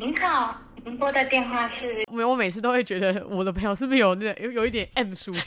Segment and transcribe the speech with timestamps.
[0.00, 2.04] 您好，您拨的电话是……
[2.12, 5.42] 没有，我每次都会觉得我的朋友是不是有那有有一点 M 属性？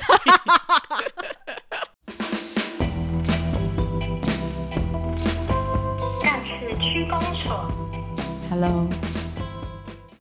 [6.21, 7.71] 干事区公所
[8.49, 8.89] ，Hello，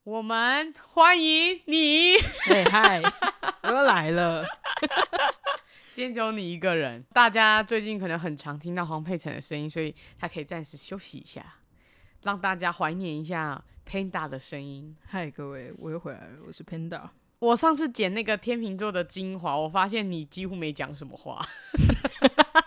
[0.04, 2.14] 我们欢迎你。
[2.46, 3.02] 嘿嗨，
[3.62, 4.46] 我又来了。
[5.92, 7.04] 今天只有你一个人。
[7.12, 11.44] 大家最近可能很常听到黄佩岑的声音，所以他可以暂时休息一下，
[12.22, 13.60] 让大家怀念一下。
[13.90, 17.08] Panda 的声音，嗨，各位，我又回来了，我是 Panda。
[17.40, 21.44] 我上次剪那个天秤座的精华，我发现你几乎没讲什么话，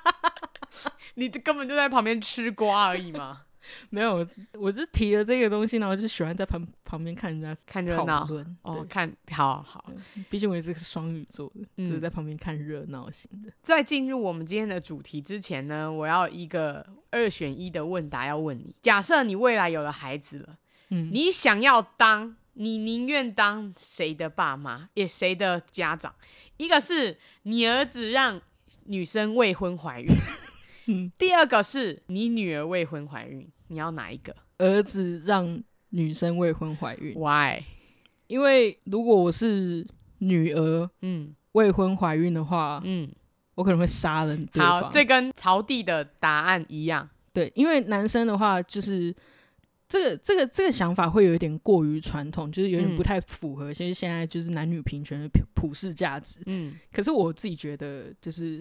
[1.15, 3.43] 你根本就在旁边吃瓜而已嘛。
[3.89, 4.27] 没有，
[4.59, 8.27] 我就提了这个东西，然后就喜欢在旁旁边看人家看热闹。
[8.63, 9.89] 哦，看好好，
[10.29, 13.49] 毕竟我也是个双鱼座的，嗯、就是在旁边看热闹型的。
[13.61, 20.57] 在进入我们今天的主题之前呢，我要一个二选一的问答要问你：假设你未来有了孩子了。
[21.11, 26.13] 你想要当，你宁愿当谁的爸妈，也谁的家长？
[26.57, 28.39] 一个是你儿子让
[28.85, 30.07] 女生未婚怀孕，
[30.85, 34.35] 嗯，第二个是你女儿未婚怀孕，你要哪一个？
[34.59, 37.63] 儿子让女生未婚怀孕？Why？
[38.27, 39.85] 因为如果我是
[40.19, 43.09] 女儿，嗯，未婚怀孕的话，嗯，
[43.55, 44.47] 我可能会杀人。
[44.55, 47.09] 好，这跟曹弟的答案一样。
[47.33, 49.13] 对，因为男生的话就是。
[49.93, 56.39] 这个这个这个想法会有一点过于传统，就是有点不太符合现现在就是男女平权的普世价值。
[56.47, 58.59] 嗯，可是我自己觉得就是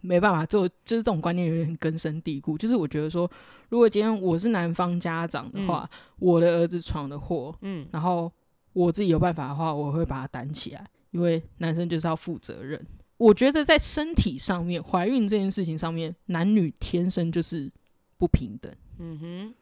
[0.00, 2.56] 没办法做，就是这种观念有点根深蒂固。
[2.56, 3.28] 就是我觉得说，
[3.68, 8.32] 如果今天我是男方家长的话，嗯、我的儿子闯的祸，嗯，然后
[8.72, 12.80] 我自己有办法的话，我会把他担起来，因为男生就是要负责任。
[13.16, 17.68] 我觉得在身体上面，怀孕这件事情上面，男女天生就是
[18.16, 18.72] 不平等。
[19.00, 19.54] 嗯哼，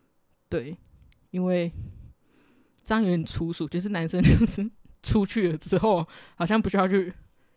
[0.50, 0.76] 对。
[1.30, 1.72] 因为
[2.84, 4.70] 这样有点粗俗，就是男生 就是
[5.02, 7.12] 出去了之后，好像不需要去，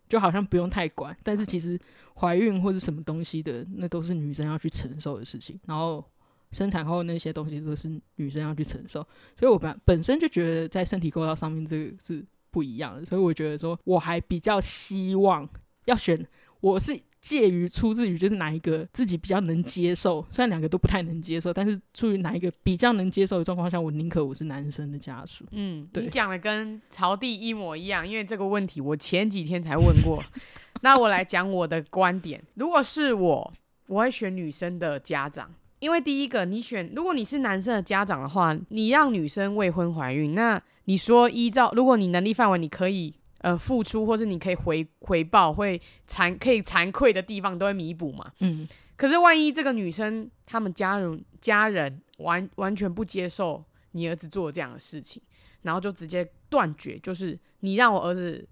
[0.10, 1.16] 就好像不用太管。
[1.24, 1.80] 但是其实
[2.16, 5.60] 怀孕或者什么东西的，那都是女生要去承受的事情。
[5.66, 6.04] 然后
[6.52, 9.02] 生产后那些东西都是女生要去承受。
[9.40, 13.06] 所以我本本身就觉得在身体构造上面这个是不一样的。
[13.06, 15.48] 所以我觉得说，我还比较希望
[15.86, 16.28] 要选，
[16.60, 17.00] 我是。
[17.22, 25.46] 介于出自于就是哪一个自己比较能接受，虽然两个都不太能接受，但是出于哪一个比较能接受的状况下，我宁可我是男生的家属。
[25.52, 30.22] 嗯，对，你讲的跟曹弟一模一样，因为这个问题我前几天才问过。
[30.82, 33.54] 那我来讲我的观点，如果是我，
[33.86, 43.14] 我会选女生的家长，因为第一个，你选如果你是男生的家长的话，你让女生未婚怀孕，那你说依照如果你能力范围，你可以。
[43.42, 48.32] 呃，付出或是你可以回回报，会惭可以惭愧的地方都会弥补嘛。
[48.40, 48.68] 嗯。
[48.96, 53.64] 可是万一这个女生他们家人家人完完全不接受
[53.94, 55.20] 你儿子做这样的事情，
[55.64, 58.48] 然后就直接断绝，就是你让我儿子，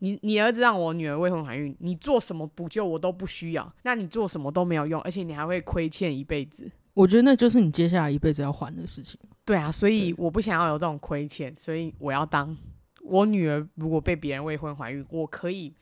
[0.00, 6.68] 你你儿子让我女儿未婚怀孕，你做什么补救我都不需要，那你做什么都没有用，而且你还会亏欠一辈子。
[6.94, 9.16] 我觉得那就是你接下来一辈子要还的事情。
[9.44, 12.56] 对啊，所以我不想要有这种亏欠，所以我要当。
[13.04, 15.74] 我女儿如果被别人未婚怀孕，我可以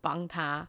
[0.00, 0.66] 帮她，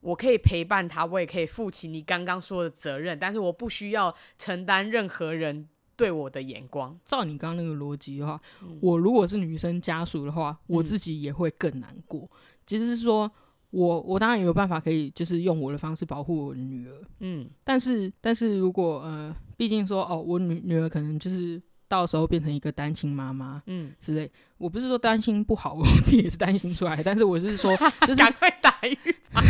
[0.00, 6.98] 我可以陪伴她，我也可以负起你刚刚说的责任，但是我不需要承担任何人对我的眼光。
[7.04, 12.22] 照你刚刚那个逻辑的话，嗯，我如果是女生家属的话，我自己也会更难过。
[12.22, 12.28] 嗯，
[12.66, 13.30] 其实是说
[13.70, 21.62] 我我当然也有办法可以就是用我的方式保护我的女儿，嗯，但是但是如果呃，毕竟说哦，我女女儿可能就是。
[21.88, 24.30] 到时候变成一个单亲妈妈，嗯，之类。
[24.58, 28.96] 我不是说担心不好， 我自己也是担心出来，但是我是说， 就是赶快打预
[29.30, 29.42] 防，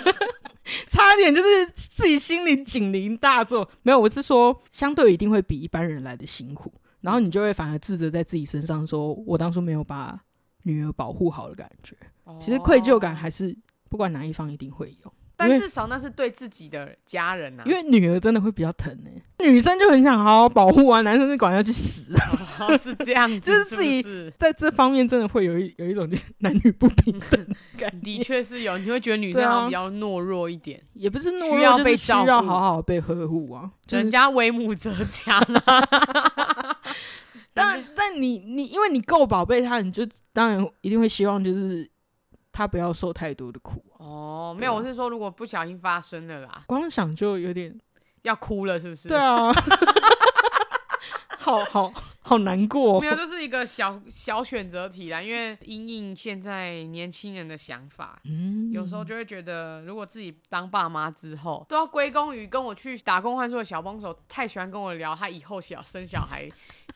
[0.88, 3.68] 差点就是自己心里警铃大作。
[3.82, 10.20] 没有，我是说，相对一定会比一般人来的辛苦，然后你就会反而自责在自己身上，说我当初没有把
[10.64, 11.96] 女儿保护好的感觉。
[12.38, 13.56] 其实愧疚感还是
[13.88, 15.12] 不管哪一方一定会有。
[15.48, 19.22] 但至少那是对自己的家人呐、啊，因为女儿真的会比较疼呢、欸。
[19.48, 22.12] 女生就很想好好保护啊，男生就管要去死。
[22.58, 24.04] 哦、 是这样子，就是自己
[24.36, 27.46] 在这方面真的会有一有一种就是 男女不平等
[27.78, 27.90] 感。
[28.02, 33.70] 的确是有，你会觉得女生比较懦弱一点，啊、也不是懦弱，需要被照顾，需要好好被呵护啊。
[33.88, 35.88] 人家为母则强啊。
[37.54, 41.90] 但但你你因为你够宝贝他，你就当然一定会希望就是。
[42.60, 47.74] 他不要受太多的苦哦，没有，我是说如果不小心发生了啦，光想就有点
[48.20, 49.08] 要哭了，是不是？
[49.08, 49.50] 对啊，
[51.40, 51.90] 好好
[52.20, 53.00] 好难过。
[53.00, 66.46] 没有，这是一个小小选择题啦，因为因应现在年轻人的想法，嗯，有时候就会觉得，如果自己当爸妈之后，都要归功于跟我去打工换宿的小帮手，太喜欢跟我聊他以后想生小孩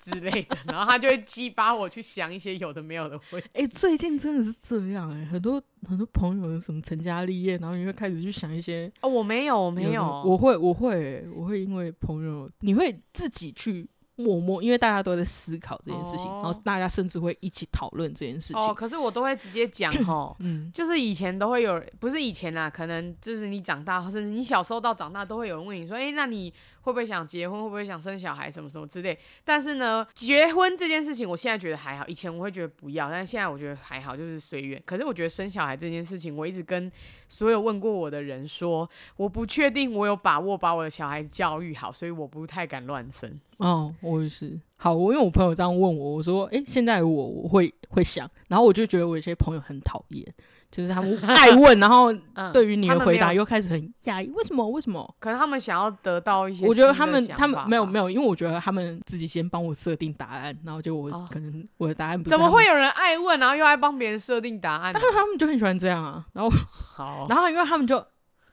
[0.05, 3.49] 之类的， 然后他就会激发我去想一些有的没有的问题。
[3.55, 13.89] 哎、欸，最近真的是这样哎、欸，很多很多朋友什么成家立业，然后你会开始去想一些哦，我没有，我没有，我会，我会、欸，我会因为朋友，你会自己去。
[14.17, 18.57] 默默，因为大家都在思考这件事情，哦、然后大家甚至会一起讨论这件事情。
[18.57, 26.55] 哦，可是我都会直接讲 哦，嗯，就是以前都会有，不是以前啦，可能就是你长大，甚至你小时候到长大，都会有人问你说，哎、欸，那你
[26.85, 27.63] 会不会想结婚？
[27.63, 28.51] 会不会想生小孩？
[28.51, 29.19] 什么什么之类。
[29.43, 32.07] 但是呢，结婚这件事情，我现在觉得还好。
[32.07, 34.81] 以前我会觉得不要，但是现在我觉得还好，就是随缘。
[34.85, 36.91] 可是我觉得生小孩这件事情，我一直跟
[37.29, 43.41] 所有问过我的人说，我不确定我有把握把我的小孩子教育好，所以我不太敢乱生。
[43.57, 44.61] 哦，我也是。
[44.77, 50.35] 好，我因为我朋友这样问我，我说，哎、现在我我会会想，然后我就觉得我有些朋友很讨厌，
[50.75, 52.13] 就是他们爱问，然后
[52.53, 54.67] 对于你的回答又开始很压抑，为什么？
[54.69, 55.15] 为什么？
[55.21, 64.93] 可能他们想要得到一些，我觉得他们他们没有没有，因为我觉得他们自己先帮我设定答案，然后就我、哦、可能我的答案不是怎么会有人爱问，然后又爱帮别人设定答案？
[64.93, 68.05] 但是他们就很喜欢这样啊，然后好， 然后因为他们就。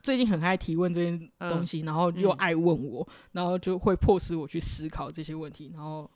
[0.03, 6.09] 最近很爱提问这件东西，嗯、然后又爱问我，嗯、然后就会迫使我去思考这些问题，然后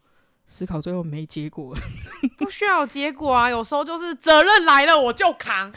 [0.47, 1.75] 思考最后没结果，
[2.37, 5.71] 不需要有结果啊，有时候就是责任来了我就扛，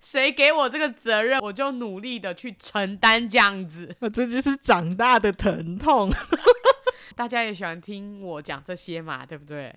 [0.00, 6.10] 谁给我这个责任，我就努力的去承担，这样子， 这就是长大的疼痛。
[7.16, 9.74] 大家也喜欢听我讲这些嘛，对不对？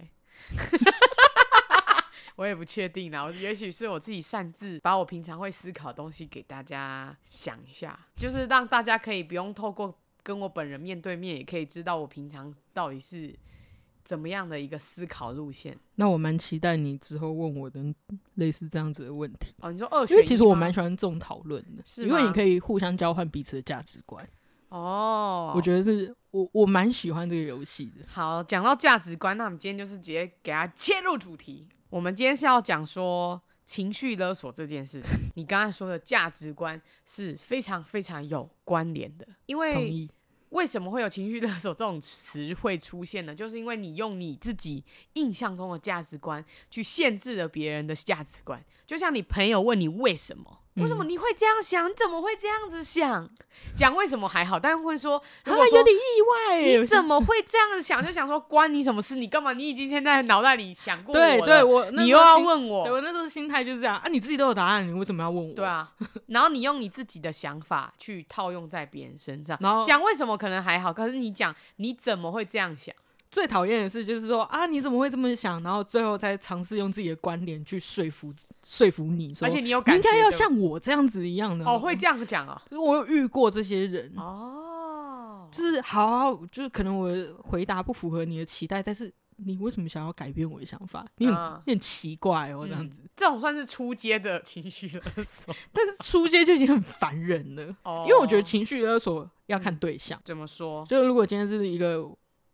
[2.36, 13.36] 我也不确定啦，我也许是我自己擅自把我平常会思考的东西给大家想一下，就是让大家可以不用透过跟我本人面对面，也可以知道我平常到底是
[14.04, 15.78] 怎么样的一个思考路线。
[15.96, 17.81] 那我蛮期待你之后问我的
[18.36, 19.72] 类似这样子的问题哦。
[19.72, 22.08] 你说二选一，因为其实我蛮喜欢这种讨论的，是？
[22.08, 24.28] 因为你可以互相交换彼此的价值观。
[24.70, 28.06] 哦，我觉得是我我蛮喜欢这个游戏的。
[28.08, 31.68] 好，讲到价值观，那我们今天就是直接给他切入主题。
[31.90, 35.31] 我们今天是要讲说情绪勒索这件事情。
[35.36, 40.07] 你刚才说的价值观是非常非常有关联的，因为
[40.50, 43.33] 为什么会有情绪勒索这种词汇出现呢？
[43.33, 44.83] 就是因为你用你自己
[45.13, 50.59] 印象中的价值观去限制了别人的价值观，就像你朋友问你为什么。
[50.75, 51.90] 为什么你会这样想？
[51.90, 53.30] 你怎么会这样子想？
[53.75, 56.00] 讲为什么还好，但是会说，如果说有点意
[56.50, 58.04] 外，你怎么会这样子想？
[58.04, 59.16] 就想说关你什么事？
[59.16, 59.54] 你干嘛？
[59.54, 65.54] 你已经现在脑袋里想过我了，对对，我你又要问我，对我那时候心态就是这样啊，你自己都有答案，你为什么要问我？
[65.54, 65.92] 对啊，
[66.28, 72.94] 然后你用你自己的想法去套用在别人身上，然后讲为什么可能还好，可是你讲你怎么会这样想？
[73.33, 75.59] 最讨厌的事，就是说啊，你怎么会这么想？
[75.63, 78.31] 然后最后再尝试用自己的观点去说服
[78.63, 81.65] 说服你，说，而且你有感觉，你应该要像我这样子一样的。
[81.65, 82.62] 哦，会这样讲啊？
[82.69, 87.12] 就是我有遇过这些人哦，就是好，好，就是可能我
[87.44, 91.03] 回答不符合你的期待，但是你为什么想要改变我的想法？
[91.18, 97.75] 你很、啊、你很奇怪哦，这样子、嗯，这种算是出街的情绪勒索，但是出街就已经很烦人了。
[97.81, 100.85] 哦，因为我觉得情绪勒索要看对象，怎么说？
[100.85, 102.07] 就如果今天是一个。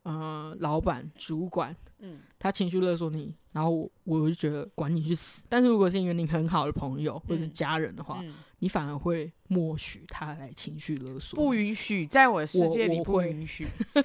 [0.09, 5.45] 呃，老板、主管，嗯，他情绪勒索你，然后我我就觉得管你去死。
[5.47, 11.39] 但是如果是一个你很好的朋友或者是家人的话，嗯嗯、你反而会默许他来情绪勒索。
[11.39, 14.03] 不允许，在我的世界里不允许，我，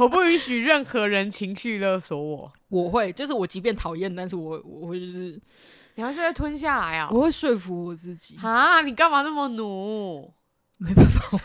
[0.04, 2.50] 我不允许任何人情绪勒索我。
[2.70, 5.38] 我会，就是我即便讨厌，但是我我会就是，
[5.96, 7.10] 你还是会吞下来啊？
[7.12, 8.80] 我会说服我自己啊！
[8.80, 10.32] 你干嘛那么努？
[10.78, 11.38] 没办法。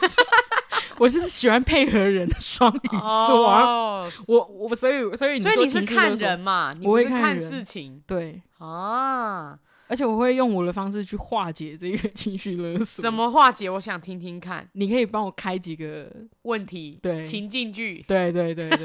[1.00, 13.02] 我就是喜欢配合人的双鱼座啊，oh, 我我所以所以你所以你是看人嘛，你不是看事情，对啊，而且我会用我的方式去化解这个 情绪勒索。
[13.02, 13.70] 怎么化解？
[13.70, 14.68] 我想听听看。
[14.74, 16.12] 你可以帮我开几个
[16.42, 17.00] 问题？
[17.02, 18.04] 对，情境剧。
[18.08, 18.80] 对对对对，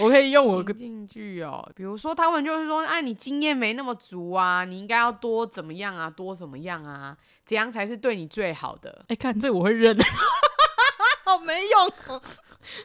[0.00, 7.16] 我可以用我情境剧哦，比如说他们就是说，哎，你经验没那么足啊，你应该要多怎么样啊，多怎么样啊，
[7.46, 9.04] 怎样才是对你最好的？
[9.08, 9.96] 哎，看这我会认。
[11.24, 12.20] 好没用，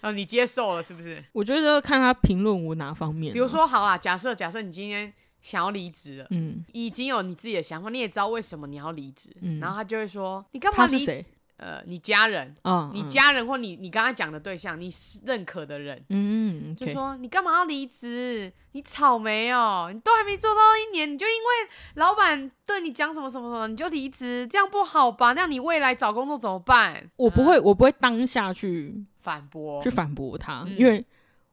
[0.02, 0.12] 啊！
[0.16, 1.24] 你接受了是不是？
[1.34, 3.34] 我觉得看他评论我哪方面。
[3.34, 11.26] 比如说，好啊，假设假设你今天想要离职了，嗯，已经有你自己的想法，你也知道为什么你要离职，嗯，然后他就会说，你干嘛离职？
[11.60, 14.90] 呃，你家人，嗯，你家人或你你刚才讲的对象，你
[15.26, 18.52] 认可的人，嗯，就说你干嘛要离职？
[18.72, 25.34] 你草莓哦，你都还没做到一年，你就因为老板对你讲什么什么什么，你就离职，这样不好吧？
[25.34, 27.10] 那你未来找工作怎么办？
[27.18, 31.04] 我不会，我不会当下去反驳，去反驳他，因为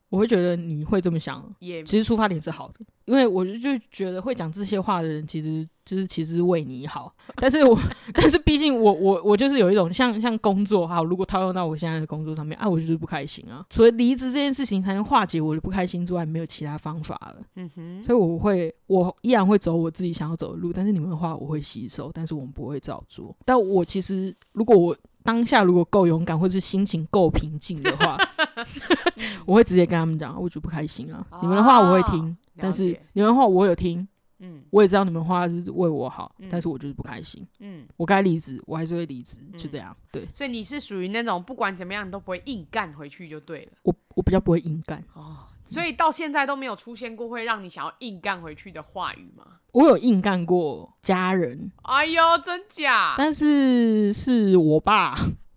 [0.08, 7.12] 我会觉得你会这么想，也其实出发点是好的，因为我就就觉得会讲这些话的人，其实就是其实是为你好。
[7.36, 7.76] 但是我
[8.14, 13.66] 但是毕竟我我我就是有一种像像工作哈，如果套用到我现在的工作上面，啊，我就是不开心啊。
[13.68, 17.42] 除了离职这件事情才能化解我的不开心之外，没有其他方法了。
[17.56, 23.36] 嗯哼，所以我会我依然会走我自己想要走的路，但是你们的话我会吸收，但是我们不会照做。
[23.44, 24.96] 但我其实如果我。
[25.26, 28.16] 当下如果够勇敢，或者是心情够平静的话，
[29.44, 31.26] 我会直接跟他们讲，我就不开心啊。
[31.30, 34.06] 哦、你们的话我会听，但是你们的话我有听，
[34.38, 40.26] 嗯，我也知道你们话是为我好，嗯、但是我就是不开心，嗯，我该离职，我还是会离职，就这样，对。
[40.32, 43.72] 所以你是属于那种不管怎么样你都不会硬干回去就对了。
[43.82, 45.36] 我我比较不会硬干哦。
[45.68, 49.44] 所以到现在都没有出现过会让你想要硬干回去的话语吗？
[49.72, 53.16] 我有硬干过家人，哎呦，真假？
[53.18, 55.16] 但是是我爸，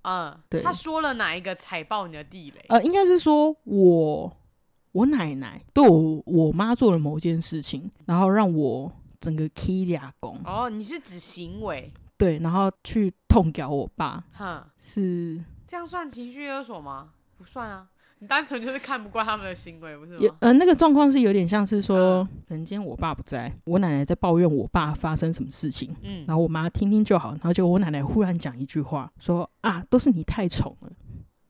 [0.10, 2.66] 嗯，对，他说了哪一个踩爆你的地雷？
[2.70, 4.36] 呃，应该是说我
[4.94, 10.42] 我奶奶对我我妈做了某件事情，然后让我整个 K 俩公。
[10.44, 11.94] 哦，你是指行为？
[12.18, 17.12] 对，然后去痛屌我爸，哈，是这样算情绪勒索吗？
[17.38, 17.88] 不算啊。
[18.22, 20.36] 你单纯就是看不惯他们的行为，不是吗？
[20.40, 30.92] 呃，那个状况是有点像是说，嗯、可能今天我爸不在，我奶奶在抱怨我爸发生什么事情，嗯，然后我妈听听就好，然后就我奶奶忽然讲一句话，说啊，都是你太宠了，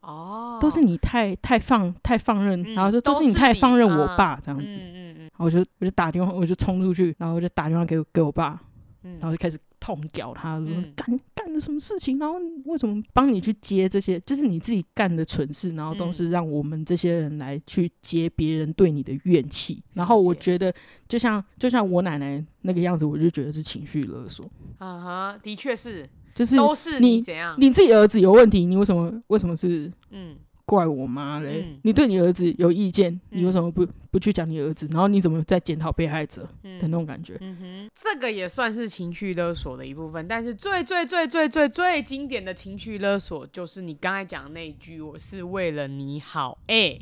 [0.01, 8.61] 哦，都是你太太放太放任，嗯、然后就都是你太放任我爸这样子，嗯嗯嗯，然后我就我就打电话，我就冲出去，然后我就打电话给给我爸，
[9.01, 9.57] 嗯，然后就开始。
[9.79, 12.19] 痛屌他，说干干了什么事情？
[12.19, 14.19] 然后为什么帮你去接这些？
[14.21, 19.75] 就是你自己干的蠢事，然后都是让我们这些人来去接别人对你的怨气。
[19.75, 20.73] 嗯、然后我觉得，
[21.07, 24.45] 就像就像我奶奶那个样子，我就觉得是情绪勒索。
[24.77, 27.55] 啊哈，的确是，就是都是你怎样？
[27.57, 30.35] 你自己儿子有问题，你为什么为什么是嗯？
[30.69, 31.63] 怪我妈嘞！
[31.65, 34.87] 嗯、你对你儿子有意见，嗯、你为什么不不去讲你儿子？
[34.91, 37.35] 然后你怎么在检讨被害者的那种感觉？
[37.41, 40.27] 嗯哼，这个也算是情绪勒索的一部分。
[40.27, 46.99] 但是最最最最最最经典的情绪勒索，就是你刚才讲的那一句：“我是为了你好。”哎，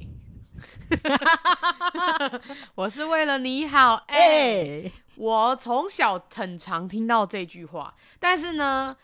[2.76, 3.96] 我是为了你好。
[4.08, 8.96] 哎、欸，我从小很常听到这句话，但是呢，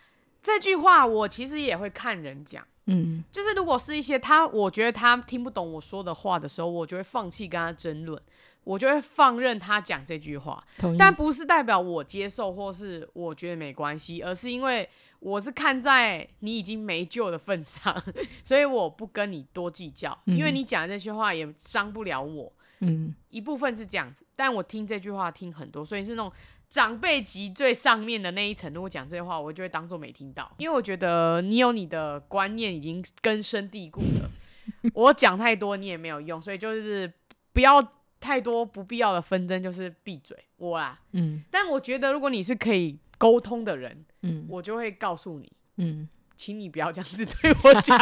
[0.42, 2.66] 这句话我其实也会看人讲。
[2.86, 8.22] 嗯，就是如果是一些他，我觉得他听不懂我说的话的时候，我就会放弃跟他争论，
[8.66, 10.62] 我就会放任他讲这句话。
[10.98, 17.96] 但不是代表我接受或是我觉得没关系，而是因为我是看在你已经没救的份上，
[18.44, 22.52] 所以我不跟你多计较，嗯、因为你讲的这些话也伤不了我。
[22.80, 26.30] 嗯，一部分是这样子，但我听这句话听很多，所以是那种。
[26.74, 34.32] 长辈级最上面的那一层，如果讲这些话，我就会当做没听到，因为我觉得你有你的观念已经根深蒂固了，
[34.96, 37.14] 我讲太多你也没有用，所以就是
[37.52, 46.10] 不要太多不必要的纷争，就是闭嘴，我啦，嗯，但我觉得如果你是可以沟通的人，嗯，我就会告诉你，嗯。
[46.36, 47.98] 请你不要这样子对我讲，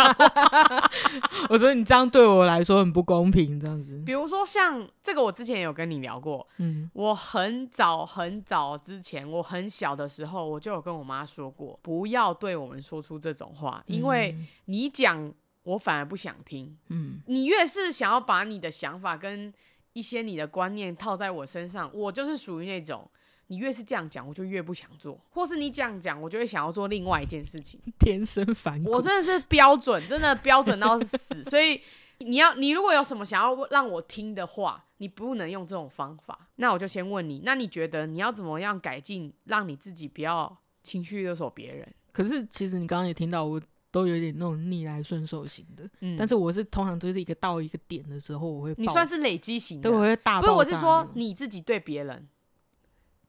[1.49, 3.59] 我觉得你这样对我来说很不公平。
[3.59, 6.47] 这样子，比如说像这个，我之前有跟你聊过。
[6.57, 14.35] 嗯，我很早很早之前，我很小的时候，我就有跟我妈说过，不要对我们说出这种话，因为
[14.65, 15.31] 你讲，
[15.63, 16.77] 我反而不想听。
[16.89, 19.53] 嗯，你越是想要把你的想法跟
[19.93, 23.09] 一些你的观念套在我身上，我就是属于那种。
[23.51, 27.77] 你越是这样讲，我就越不想做；或是你这样讲，我就会想要做另外一件事情。
[27.99, 31.43] 天生反骨，我真的是标准，真的标准到死。
[31.43, 31.81] 所以
[32.19, 36.47] 你要，你如果有什么想要让我听的话，你不能用这种方法。
[36.55, 41.85] 那我就先问你，那你觉得你要怎么样改进，让你自己不要情绪勒索别人？
[42.13, 45.83] 可是其实你刚刚也听到，我都有点那种逆来顺受型的。
[45.99, 50.39] 嗯，但是我是通常都是一个到一个点的时候，我会，你算是累积型的，对，我会大。
[50.39, 52.29] 不是，我是说你自己对别人。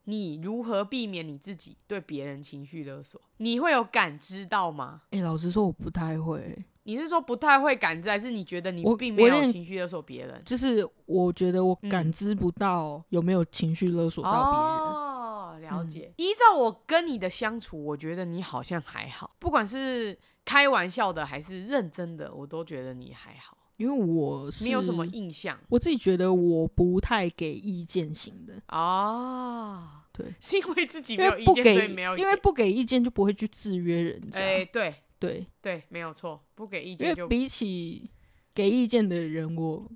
[0.05, 3.21] 你如何避免你自己对别人情绪勒索？
[3.37, 5.03] 你会有感知到吗？
[5.11, 6.65] 哎、欸，老实说，我不太会。
[6.85, 10.43] 你是说不太会感知，还是你觉得你并没有情绪勒索别人？
[10.45, 14.69] 就是我觉得我感知不到有没有情绪勒索到别人。
[14.69, 16.13] 哦，了解。
[16.13, 23.57] 嗯、依照我跟你的相处，我觉得你好像还好，不管是开玩笑的还是认真的，我都觉得你还好。
[23.83, 30.05] 因为我是没有什么印象，我自己觉得我不太给意见型的啊。
[30.13, 32.17] 对，是因为自己没有意见，不给所以没有。
[32.17, 34.39] 因为不给意见就不会去制约人家。
[34.39, 38.09] 哎，对对对，没有错，不给意见就比起
[38.55, 39.91] 给意见的人，我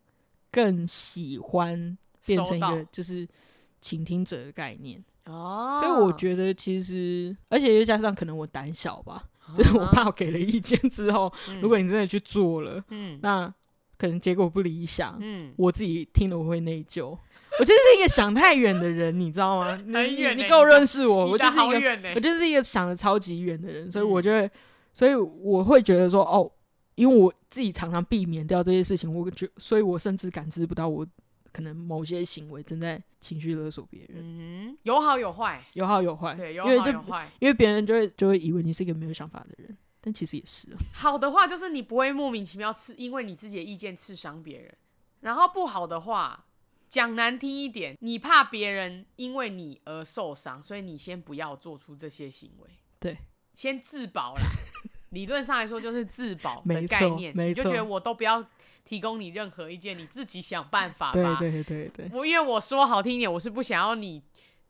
[0.51, 3.29] 更喜欢变成一个就是
[3.81, 5.79] 倾听者的概念哦。
[5.81, 9.23] 所以我觉得其实，而且又加上可能我胆小吧，
[9.55, 13.55] 就是我怕我给了意见之后，如果你真的去做了，嗯，那。
[13.99, 17.17] 可能结果不理想，嗯，我自己听了我会内疚。
[17.59, 19.67] 我就是一个想太远的人，你知道吗？
[19.95, 24.51] 很远，你够认识我，我就是一个，我就是一个想的超级远的人，所以我觉得，
[24.93, 26.51] 所以我会觉得说，哦，
[26.97, 31.07] 因为我自己常常避免掉这些事情，我觉，所以我甚至感知不到我
[31.51, 34.19] 可能某些行为正在情绪勒索别人。
[34.19, 39.75] 嗯，有好有坏，有好有坏，对，有好有坏，因为别人就会就会以为你是一个没有想法的人，
[40.07, 40.69] 但其实也是。
[40.95, 44.73] 好的话就是你不会莫名其妙刺，因为你自己的意见刺伤别人，
[45.23, 46.45] 然后不好的话。
[46.89, 52.71] 讲难听一点，你怕别人因为你而受伤，所以你先不要做出这些行为。
[53.01, 53.19] 对，
[53.55, 54.43] 先自保啦。
[55.11, 57.35] 理论上来说，就是自保的概念。
[57.37, 58.43] 你就觉得我都不要
[58.85, 61.37] 提供你任何意见，你自己想办法吧。
[61.41, 62.09] 对对对对。
[62.13, 64.23] 我因为我说好听一点，我是不想要你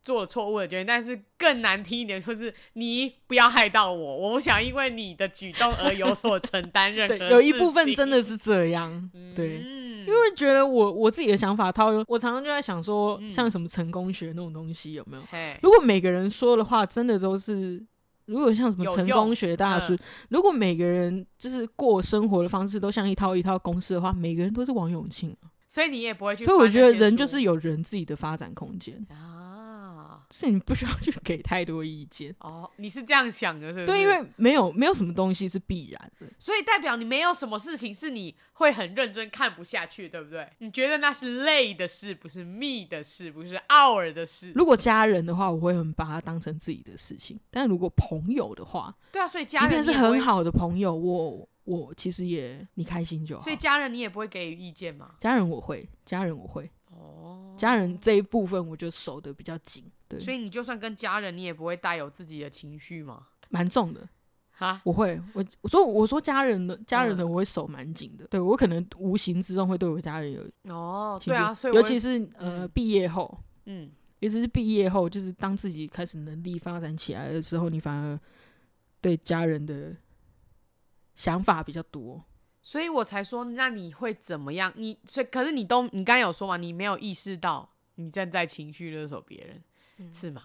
[0.07, 4.17] 做了错误的决定，但是更难听一点，就是你不要害到我。
[4.17, 7.25] 我不想因为你的举动而有所承担任何。
[7.29, 9.11] 有一部分真的是这样。
[9.35, 9.61] 对。
[9.61, 15.23] 嗯因为觉得我我自己的想法套用，我常常就在想说，像什么成功学那种东西有没有？
[15.33, 17.85] 嗯、如果每个人说的话真的都是，
[18.23, 19.99] 如果像什么成功学大师，
[20.29, 25.35] 如果每个人就是过生活的方式都像一套一套公式的话，每个人都是王永庆，
[25.67, 26.45] 所以你也不会去。
[26.45, 29.36] 所以我觉得人就是有人自己的发展空间啊。
[30.31, 33.85] 是你不需要去给太多意见 哦，你是这样想的，是不是？
[33.85, 40.47] 对，因为没有没有什么东西是必然的，所以代表你没有什么事情是你会很认真看不下去，对不对？
[40.59, 44.51] 你觉得那是累的事，不是密的事，不是 our 的事。
[44.53, 53.41] 如果家人的话，我会很把它当成自己的事情；但如果朋友的话，对啊，所以家人即便是很好的朋友，我我其实也你开心就好。
[53.41, 55.11] 所以家人你也不会给予意见吗？
[55.19, 56.69] 家人我会，家人我会。
[57.57, 59.83] 哦，家人这一部分我就守得比较紧。
[60.07, 63.27] 对，所以你就算跟家人，你也不会带有自己的情绪吗？
[63.49, 64.07] 蛮重的，
[64.51, 68.25] 哈，我会，我我说我说家人的家人的，我会守蛮紧的。
[68.25, 78.19] 嗯、对我可能无形之中会对我家人有哦，对啊，所以尤其是呃毕业后，嗯，尤其是毕业后，就是当自己开始能力发展起来的时候，你反而
[79.01, 79.95] 对家人的
[81.15, 82.23] 想法比较多，
[82.67, 84.69] 所以我才说，那你会怎么样？
[84.75, 90.11] 你所以可是你都你刚刚有说嘛，你没有意识到你正在情绪勒索别人。
[90.13, 90.41] 是吗？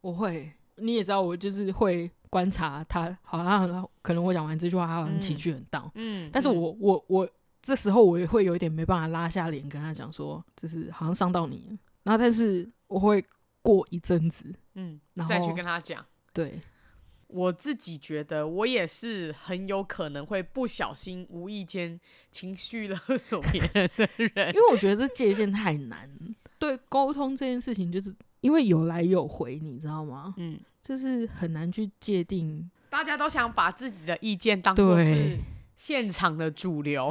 [0.00, 5.92] 我会，你也知道，我就是会观察他，好像可能我讲完这句话，他好像情绪很荡。
[5.96, 7.28] 嗯，但是我我我
[7.60, 11.78] 这时候我也会有一点没办法拉下脸跟他讲说，就是好像伤到你。
[12.04, 13.22] 然后，但是我会
[13.60, 16.02] 过一阵子，嗯，然后再去跟他讲。
[16.32, 16.58] 对，
[17.34, 26.08] 我自己觉得我也是很有可能会不小心、无意间情绪勒索别人的人， 因为我觉得这界限太难。
[26.58, 28.14] 对，沟通这件事情就是。
[28.40, 30.34] 因为有来有回，你知道吗？
[30.36, 32.70] 嗯，就是很难去界定。
[32.90, 35.38] 大家都想把自己的意见当做是
[35.74, 37.10] 现场的主流，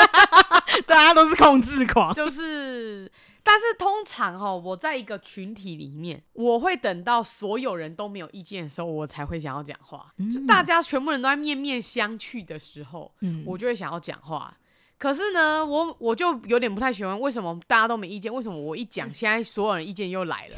[0.86, 2.14] 大家都是控制狂。
[2.14, 3.10] 就是，
[3.42, 10.12] 但是通常哈，我在一个群体里面，我会等到所有人都没有意见的时候，我才会想要讲话。
[10.18, 14.56] 嗯，就大家全部人都在面面相觑的时候，嗯，我就会想要讲话。
[14.98, 18.32] 可是呢，我我就有点不太喜欢，为什么大家都没意见？
[18.32, 20.56] 为什么我一讲，现在所有人意见又来了？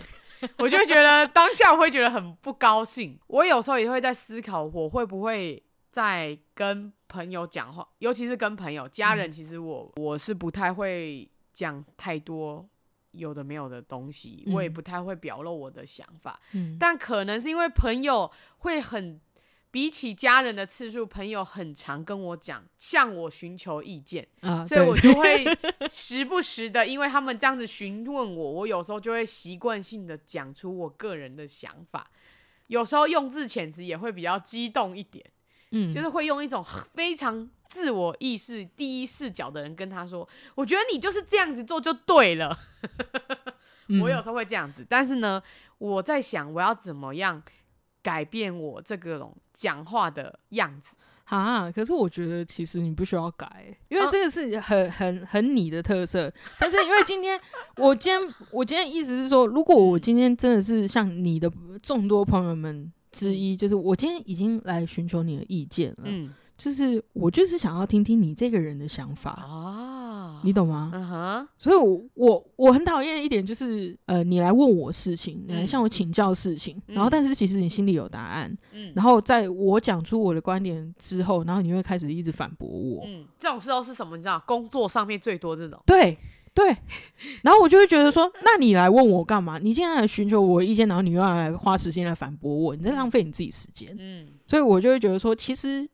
[0.58, 3.16] 我就觉得当下我会觉得很不高兴。
[3.28, 9.30] 我有时候也会在思考，我会不会在跟朋友讲话，尤其是跟朋友、家人。
[9.30, 12.68] 其实我我是不太会讲太多
[13.10, 16.40] 有的没有的东西，我也不太会表露我的想法。
[16.52, 19.20] 嗯，但可能是因为朋友会很。
[19.72, 25.42] 比起家人的次数，朋友很常跟我讲，向我寻求意见，啊、所以我就会
[25.90, 32.10] 时不时的，因为他们这样子询问我，我有时候就会习惯性的讲出我个人的想法，
[32.66, 35.24] 有时候用字遣词也会比较激动一点，
[35.72, 42.56] 嗯，就是会用一种非常自我意识、第一视角的人跟他说，我觉得你就是这样子做就对了，
[44.00, 45.42] 我有时候会这样子，但是呢，
[45.78, 47.42] 我在想我要怎么样。
[48.04, 51.70] 改变我这个种讲话的样子啊！
[51.70, 56.28] 可是我觉得其实你不需要改，因为这个是很很很你的特色。
[56.58, 57.40] 但是因为今天
[57.76, 61.48] 我今天我今天意思是说，如果我今天真的是像你的
[61.80, 66.04] 众多朋友们之一，就是我今天已经来寻求你的意见了。
[66.06, 66.32] 嗯。
[66.58, 70.92] 就是我就是想要听听你这个人的想法啊，你懂吗？
[70.94, 84.16] 嗯哼，所以我，我我我很讨厌一点就是，呃，你来问我事情，你来向我请教事情，嗯、然后但是其实你心里有答案，嗯，然后在我讲出我的观点之后，然后你会开始一直反驳我，嗯，这种时候是什么？
[84.16, 86.16] 你知道，工作上面最多这种，对
[86.54, 86.66] 对，
[87.42, 89.58] 然后我就会觉得说，那你来问我干嘛？
[89.58, 95.88] 你现在来寻求我的意见，然后你又要来花时间来反驳我，你在浪费你自己时间，嗯，所以我就会觉得说，其实。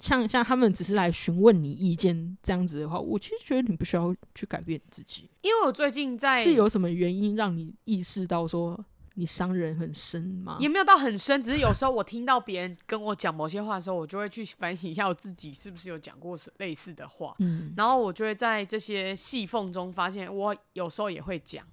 [0.00, 5.30] 像像他们只是来询问你意见这样子的话，我其实觉得你不需要去改变自己。
[5.42, 10.56] 因为我最近在是有什么原因让你意识到说你伤人很深吗？
[10.60, 17.34] 也没有到很深，只是有时候我听到别人跟我讲某些话的时候，我就会去反省一下我自己是不是有讲过类似的话。
[17.38, 21.64] 嗯，然后我就会在这些细缝中发现，我有时候也会讲。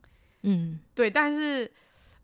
[0.43, 1.71] 嗯，对，但是。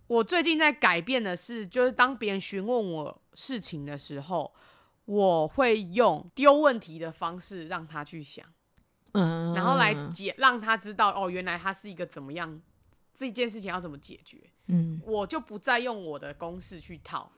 [0.08, 4.54] 我最近在改变的是，就是当别人询问我事情的时候，
[5.06, 8.46] 我会用丢问题的方式让他去想，
[9.14, 12.62] 嗯，然后来解，让他知道哦，原来他是一个怎么样，
[13.16, 17.32] 这件事情要怎么解决，嗯，我就不再用我的公式去套。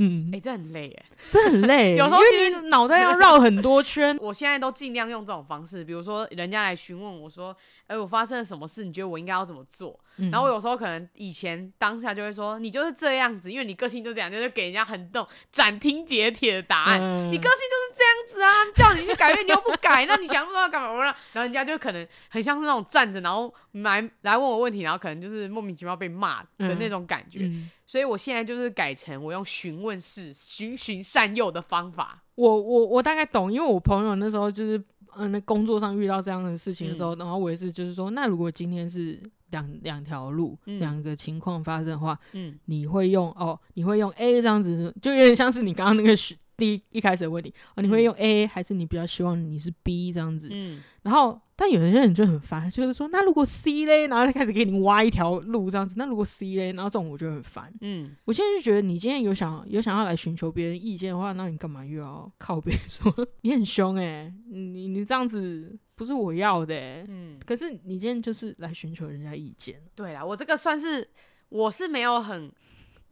[0.00, 1.96] 嗯，哎、欸，这很累哎， 这很累。
[1.98, 4.16] 有时候因为你脑袋要绕很多圈。
[4.22, 7.54] 我现在都尽量用这种方式，比如说人家来询问我说
[7.88, 8.84] ：“哎、欸，我发生了什么事？
[8.84, 17.00] 你觉得我应该要怎么做？”嗯、然后我有时候可能以前当下就会说：“你就是这样子，因为你个性就这样，就是给人家很那种斩钉截铁的答案。
[17.00, 27.50] 嗯、你个性就是这样子啊，叫你去改变你又不改，那你想不到干嘛？”然后人家就可能很像是那种站着，然后来来问我问题，然后可能就是莫名其妙被骂的那种感觉。
[27.86, 32.22] 所以我现在就是改成我用询问式、循循善诱的方法。
[32.34, 34.78] 我我我大概懂，因为我朋友那时候就是
[35.16, 39.18] 嗯，那工作上遇到这样的事情的时候，嗯、然后我也是就是说，那如果今天是
[39.50, 46.14] 两两条路，两、嗯、个情况发生的话，嗯，你会用哦，你会用 A 这样子，就有点像是你刚刚那个
[46.56, 50.48] 第一一开始的问题哦，你会用 A、嗯、还是你比较希望你是 B 这样子？
[50.50, 51.40] 嗯，然后。
[51.60, 57.68] 但有些人就很烦，就是说，那如果 C 嘞，然后他开始给你挖一条路这样子，那如果 C 嘞，然后这种我就很烦。
[57.80, 67.04] 嗯，我现在就觉得，你今天有想有想要来寻求别人意见的话，那你干嘛又要靠别人说 你很凶诶、欸，你你这样子不是我要的、欸。
[67.08, 69.82] 嗯，可是你今天就是来寻求人家意见。
[69.94, 71.06] 对啦，我这个算是
[71.48, 72.50] 我是没有很，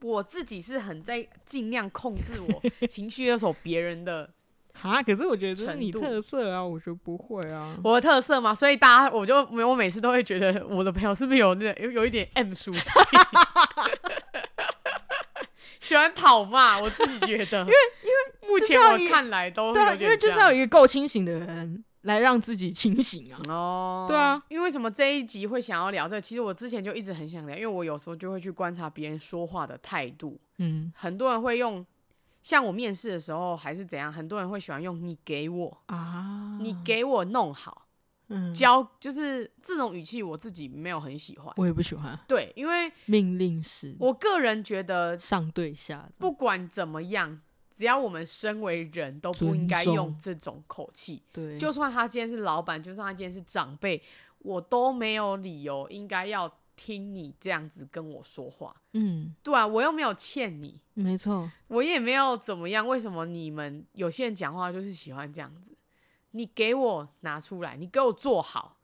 [0.01, 4.31] 我自己是很在尽量控制我情绪勒索别人的。
[4.83, 5.03] 啊！
[5.03, 7.79] 可是我觉得这是你特色啊，我觉得不会啊。
[7.83, 12.83] 我的特色嘛，所以大家我就没，我每次都会觉得我的朋友是不是有那有有一点 M 属性，
[15.81, 16.79] 喜欢讨骂。
[16.79, 18.14] 我自己觉得，因为因为
[18.51, 23.40] 目前我看来都对，因为就是要有一个够清醒的人来让自己清醒啊。
[23.49, 24.42] 哦，对啊。
[24.49, 26.21] 因为为什么这一集会想要聊这个？
[26.21, 30.40] 其实我之前就一直很想聊，因为我有时候就会去观察别人说话的态度。
[30.59, 31.87] 嗯，很多人会用。
[32.42, 37.88] 像我面试的时候还是怎样，很多人会喜欢用你给我啊，你给我弄好，
[38.29, 42.16] 嗯，教就是这种语气，我自己没有很喜欢，我也不喜欢。
[42.29, 47.40] 对，因为命令式，我个人觉得上对下，不管怎么样，
[47.77, 51.23] 只要我们身为人都不应该用这种口气。
[51.33, 54.03] 对，就算他今天是老板，就算他今天是长辈，
[54.39, 56.53] 我都没有理由应该要。
[56.79, 65.75] 听你这样子跟我说话，嗯，对啊，我又没有欠你，没错，我也没有怎么样，为什么你们有些人讲话就是喜欢这样子？
[66.33, 68.76] 你给我拿出来，你给我做好。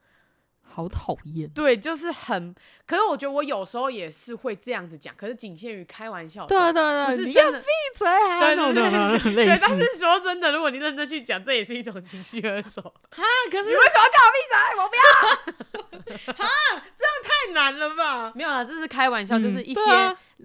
[0.75, 2.55] 好讨厌，对，就是很。
[2.87, 6.47] 可是我觉得我有时候也是会这样子讲，可是仅限于开玩笑。
[6.47, 7.61] 对对对，不是真的。
[7.61, 8.41] 闭嘴啊！
[8.41, 9.47] 对对对，对。
[9.47, 12.83] 但是说真的，如果你认真去讲，这也是一种情绪勒索。
[13.11, 14.57] 啊，可是你为什么要叫我闭嘴？
[14.79, 16.43] 我不要。
[16.47, 16.49] 啊，
[16.97, 18.33] 这样太难了吧？
[18.37, 19.81] 没有啦，这是开玩笑，就是一些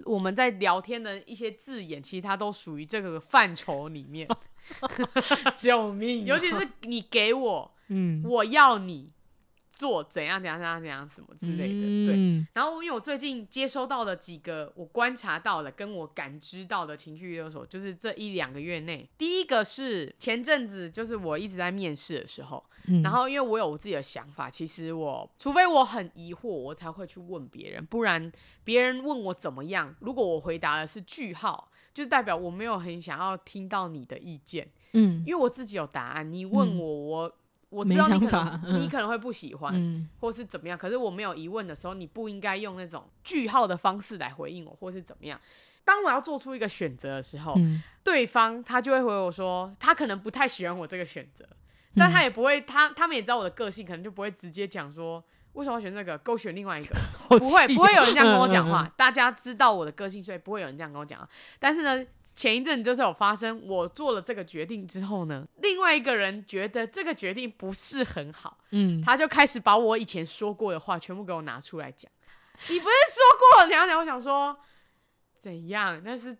[0.04, 4.28] 我们在聊天的一些字眼，其实它都属于这个范畴里面。
[5.56, 6.26] 救命！
[6.26, 9.10] 尤其是你给我，嗯，我要你。
[9.78, 12.48] 做怎样怎样怎样怎样什么之类的，嗯、对。
[12.52, 28.32] 然后因为我最近接收到的几个，我观察到的，跟我感知到的情绪勒索，就是这一两个月内，第一个是前阵子，就是我一直在面试的时候，嗯、然后因为我有我自己的想法，其实我除非我很疑惑，我才会去问别人，不然
[28.64, 37.37] 别人问我怎么样，如果我回答的是句号，就代表我没有很想要听到你的意见，嗯，因为我自己有答案，你问我、嗯、我。
[37.70, 40.76] 我知道你可能、嗯、你可能会不喜欢，嗯、或是怎么样。
[40.76, 45.40] 可是我没有疑问的时候，你不应该用那种句号的方式来回应我，或是怎么样。
[45.84, 51.46] 当我要做出一个选择的时候，嗯、对方他就会回我说，他可能不太喜欢我这个选择，
[51.94, 55.22] 但他也不会，他他们也知道我的个性，可能就不会直接讲说。
[55.58, 56.16] 为什么要选这个？
[56.18, 56.94] 勾选另外一个，
[57.28, 58.88] 不会不会有人这样跟我讲话。
[58.96, 61.28] 大家知道我的个性，所以不会有人这样跟我讲。
[61.58, 72.08] 但是呢，前一阵就是有发生，我做了这个决定之后呢，另外一个人觉得这个决定不是很好，嗯，他就开始把我以前说过的话全部给我拿出来讲。
[72.68, 73.66] 你不是说过了？
[73.66, 74.56] 你要讲，我想说
[75.40, 76.00] 怎样？
[76.04, 76.36] 那是。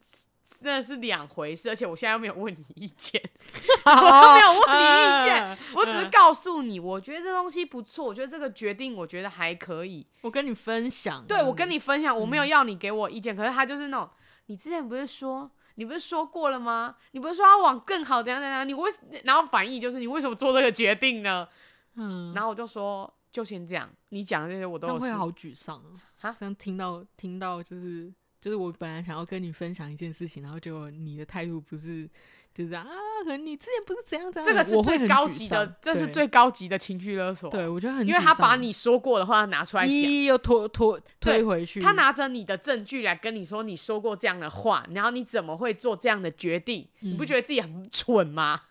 [0.61, 3.23] 那是两回事，而且我现在又没有问你意见，
[3.85, 14.11] 我都没有问你意见，我只是告诉你，我觉得这东西不错，我觉得这个决定我觉得还可以，我跟你分享，对，我跟你分享，我没有要你给我意见，可是他就是那种，
[14.47, 16.97] 你之前不是说你不是说过了吗？
[17.13, 18.67] 你不是说要往更好怎样怎样？
[18.67, 18.91] 你为
[19.25, 21.47] 然后反应就是你为什么做这个决定呢？
[21.95, 25.77] 嗯，然后我就说就先这样，你讲的这些我都会好沮丧
[26.21, 26.35] 啊！
[26.37, 32.09] 这样听到听到就是就是我本来想要跟你分享一件事情，然后就你的态度不是。
[32.55, 32.91] 就是这样啊，
[33.23, 37.49] 可能你之前不是怎样怎样，这个是最高级的，这是最高级的情绪勒索。
[37.51, 41.81] 对，我觉得很，因为他把你说过的话拿出来讲，又拖拖推回去。
[41.81, 46.89] 他拿着你的证据来跟你说你说过这样的话，然后你怎么会做这样的决定？
[47.03, 48.63] 嗯、你不觉得自己很蠢吗？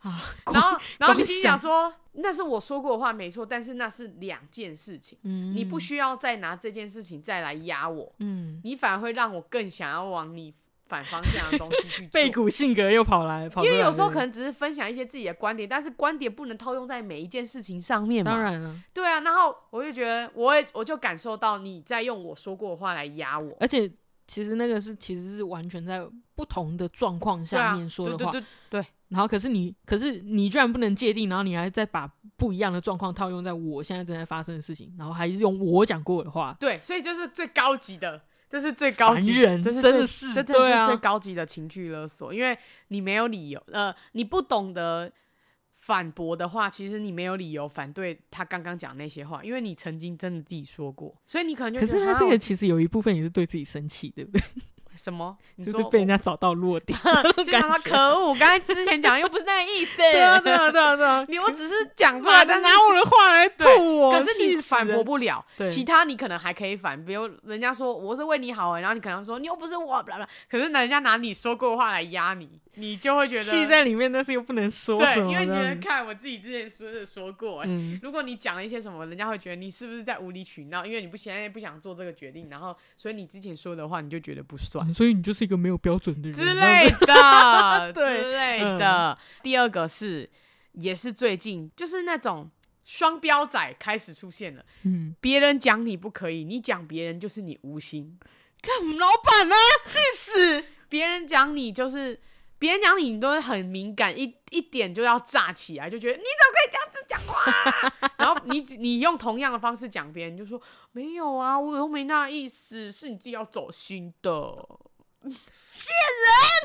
[0.00, 10.54] 啊， 然后然后你心想说，那是我说过的话没错，但是那是两件事情，嗯，你不需要再拿这件事情再来压我，嗯，你反而会让我更想要往你。
[10.88, 18.30] 反方向的东西去 做，背骨性格又跑来，因为有时候可能只是分享一些自己的观点，但是观点不能套用在每一件事情上面嘛。
[18.30, 23.90] 当然了，对啊，然后我就觉得，我也我就感受到你在用我说过的话来压我，而且
[24.26, 28.86] 其实那个是其实是完全在不同的状况下面说的话，对，对，对，对，对。
[29.12, 38.22] 然后可是你，可是你居然不能界定，然后你还在把不一样的状况套用在我现在正在发生的事情，然后还是用我讲过的话，对，所以就是最高级的。
[38.48, 42.54] 这是最高级，人这是真的是，这真的是最高级的情绪勒索，啊、因为
[42.88, 45.10] 你没有理由，呃，你不懂得
[45.72, 54.42] 反驳的话，其实你没有理由反对他刚刚讲那些话，因为你曾经真的自己说过，所以你可能就可是他这个其实有一部分也是对自己生气，对不对？
[54.96, 55.36] 什么？
[55.64, 56.98] 就是被人家找到落点，
[57.44, 58.34] 就他妈可恶！
[58.36, 59.96] 刚才之前讲又不是那个意思。
[59.96, 61.24] 对啊，对啊，对啊，对啊！
[61.28, 63.64] 你我只是讲出来，但拿我的话来吐
[63.98, 65.44] 我，可是你反驳不了。
[65.68, 70.10] 其他你可能还可以反，比如人家说我是为你好，然后你可能说你又不是我，不
[70.50, 75.26] 可是人家拿你说过的话来压你，你就会觉得气在里面，但是又不能说什么。
[75.26, 77.64] 对，因为你觉得看我自己之前说的说过，
[78.02, 80.84] 如果你讲了一些什么，人家会觉得你是不是在无理取闹？
[80.84, 85.62] 因为你不现在不想做这个决定，然后所以你之前说的话你就觉得不算，所以你就是一个。
[85.62, 89.12] 没有标准的人之类的， 对之类的。
[89.12, 90.28] 嗯、第二个是，
[90.72, 92.50] 也是最近，就是那种
[92.84, 94.64] 双标仔开始出现了。
[94.82, 98.18] 嗯，别人讲你不可以，你讲别人就是你无心。
[98.60, 99.56] 看我们老板啊，
[99.86, 100.64] 气死！
[100.88, 102.18] 别人讲你就是，
[102.62, 108.08] 别人讲你，你都会很敏感，一一点就要炸起来，就觉得你怎么可以这样子讲话？
[108.18, 114.64] 然后你你用同样的方式讲别人，就说没有啊，我又没那意思，是你自己要走心的。
[115.72, 115.90] 贱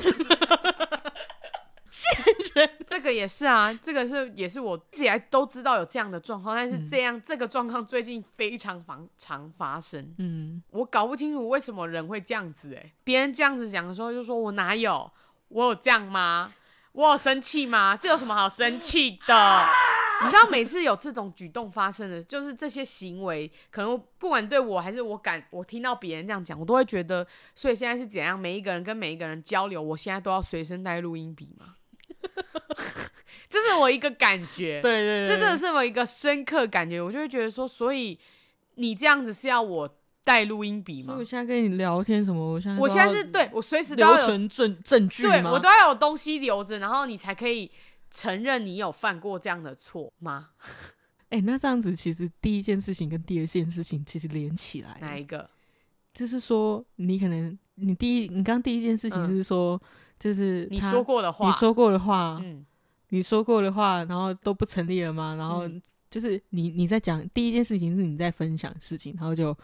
[0.04, 0.14] 人，
[1.90, 10.14] 骗人，这个也是啊，这个是也是我自己还都知道有这样的状况，但是这样、嗯、这个状况最近非常常常发生。
[10.18, 15.10] 嗯，我搞不清楚为什么人会这样子、欸，哎，别人这样子讲的时候就说我哪有，
[15.48, 16.52] 我有这样吗？
[16.92, 17.96] 我有生气吗？
[17.96, 19.66] 这有什么好生气的？
[20.24, 28.36] 你知道每次有这种举动发生的，就是这些行为，可能不管对我还是我感，我听到别人这样讲，我都会觉得，所以现在是怎样？
[28.36, 31.76] 每一个人跟每一个人交流，我现在都要随身带录音笔吗？
[33.48, 38.18] 这是我一个感觉，对对对，这真的是我一个深刻感觉，我就会觉得说，所以
[38.74, 39.97] 你这样子是要我
[40.28, 41.14] 带录音笔吗？
[41.18, 42.52] 我现在跟你聊天什么？
[42.52, 47.70] 我现在我现在是对我随时都要留存证证据对我都要有东西留着，然后你才可以。
[48.10, 50.48] 承认你有犯过这样的错吗？
[51.28, 55.46] 哎、欸，那这样子其实第一件事情跟第二件事情其实连起来，哪一个？
[56.14, 59.80] 就是说你可能你第一，你刚第一件事情是说，嗯、
[60.18, 62.64] 就是你说过的话，你说过的话，嗯，
[63.10, 65.34] 你说过的话，然后都不成立了吗？
[65.36, 65.68] 然后
[66.08, 69.54] 就是你你在讲第一件事情是你在分享事情，然后就。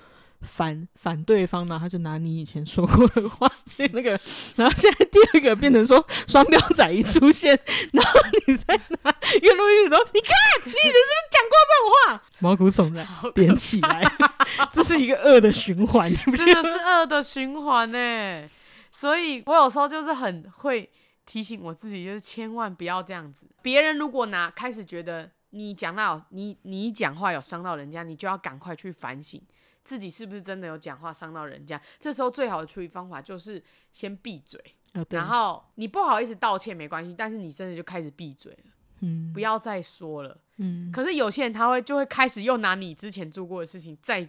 [0.44, 3.50] 反反对方呢，他就拿你以前说过的话，
[3.92, 4.18] 那个，
[4.56, 7.58] 然后现在第二个变成说双标仔一出现，
[7.92, 10.30] 然后你再拿一个录音说，你看
[10.64, 12.22] 你以前是不是讲过这种话？
[12.40, 14.04] 毛骨悚然，点起来，
[14.70, 18.48] 这是一个恶的循环，真的是恶的循环呢。
[18.90, 20.88] 所以我有时候就是很会
[21.26, 23.46] 提醒我自己，就是千万不要这样子。
[23.62, 29.40] 别人如果拿开始觉得你讲到你你讲话有伤到人家，你就要赶快去反省。
[29.84, 31.80] 自己是不是真的有讲话伤到人家？
[32.00, 34.58] 这时候最好的处理方法就是先闭嘴，
[34.94, 40.90] 哦、然后你不好意思道歉没关系，但是你真的就开始闭嘴了，嗯，不要再说了，嗯。
[40.90, 44.26] 可是有些人他会就会开始又拿你之前做过的事情再，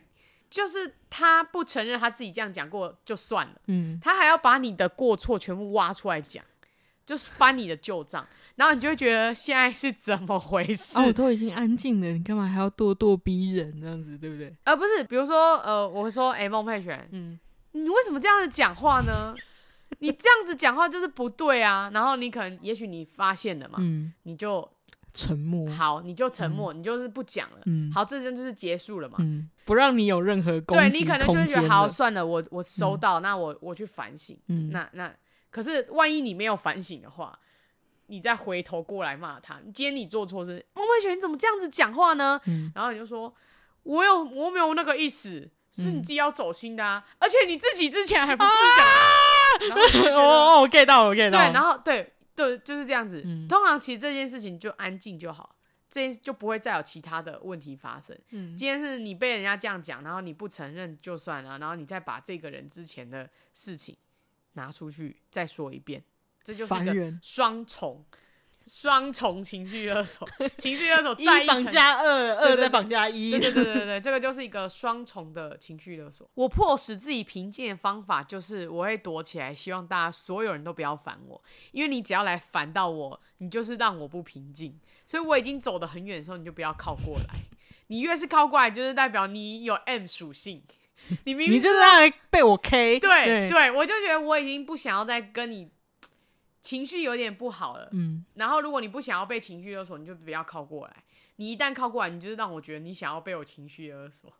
[0.49, 6.43] 就是他不承认他自己这样讲过就算了，嗯，他还要把你的过错全部挖出来讲。
[7.05, 10.97] 就是翻你的旧账，然后你就会觉得现在是怎么回事？
[10.97, 14.51] 哦，我都已经安静了，你干嘛还要咄咄逼人这样子，对不对？
[14.63, 17.39] 呃，不是，比如说，呃，我说，哎、欸，孟佩璇，嗯，
[17.73, 19.35] 你为什么这样子讲话呢？
[19.99, 21.91] 你这样子讲话就是不对啊。
[21.93, 24.67] 然后你可能，也许你发现了嘛，嗯，你就
[25.13, 25.69] 沉默。
[25.69, 27.57] 好，你就沉默，嗯、你就是不讲了。
[27.65, 29.17] 嗯，好，这就就是结束了嘛。
[29.19, 30.89] 嗯，不让你有任何攻击。
[30.89, 34.35] 对，你可能就会觉得，好，算了，我我收到，嗯、那我我去反省。
[34.47, 35.13] 嗯，那那。
[35.55, 37.39] 可是万一你没有反省的话，
[38.07, 42.37] 你再回头过来骂他，今天你做错事，孟佩璇你怎么这样子讲话呢？
[42.47, 43.33] 嗯、然后你就说，
[43.83, 48.49] 我有我没有那个意思，是你自己要走心的啊，嗯、而且你自己之前还不是
[49.69, 53.23] 讲，哦哦，get 到了，get 到了，对，然后对对，就是这样子。
[53.25, 55.55] 嗯、通常其实这件事情就安静就好，
[55.89, 58.13] 这件事就不会再有其他的问题发生。
[58.31, 63.95] 嗯，今天是你被人家这样讲，然后你不承认就算了，然后你再把这个人之前的事情
[64.55, 66.03] 拿出去再说一遍。
[66.43, 68.05] 这就是一个双重、
[68.67, 76.29] 双重情绪勒索， 情绪勒索再一绑架二，二再绑架一，对对对对对，这个就是一个双重的情绪勒索。
[76.35, 84.79] 我迫使自己平静的方法就是我会躲起来，希望大家所有人都不要烦我，因为你只要来烦到我，你就是让我不平静。
[85.07, 87.25] 所以我已经走得很远的时候，你就不要靠过来。
[87.87, 90.63] 你越是靠过来，就是代表你有 M 属性。
[91.25, 95.69] 你明明你就是让人被我 K，对对，对，我就觉得我已经不想要再跟你。
[96.65, 101.03] 情绪有点不好了，嗯，然后如果你不想要被情绪勒索，你就不要靠过来。
[101.35, 104.33] 你一旦靠过来，你就是让我觉得你想要被我情绪勒索。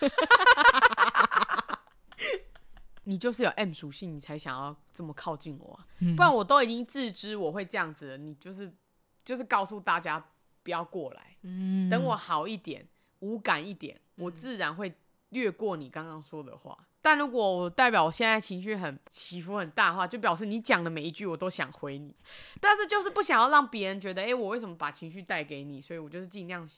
[3.04, 8.16] 你就是有 M 属性，你才想要这么靠近我啊，嗯，不然我都已经自知我会这样子了。
[8.16, 8.72] 你就是
[9.22, 10.24] 就是告诉大家
[10.62, 14.94] 不要过来，嗯，等我好一点，无感一点，我自然会
[15.30, 16.78] 略过你刚刚说的话。
[17.00, 22.14] 但如果我代表我现在情绪很起伏很大的话，就表示你讲的每一句我都想回你，
[22.60, 25.80] 但是就是不想要让别人觉得，哎、欸，我为什么把情绪带给你？
[25.80, 26.68] 所以我就是尽量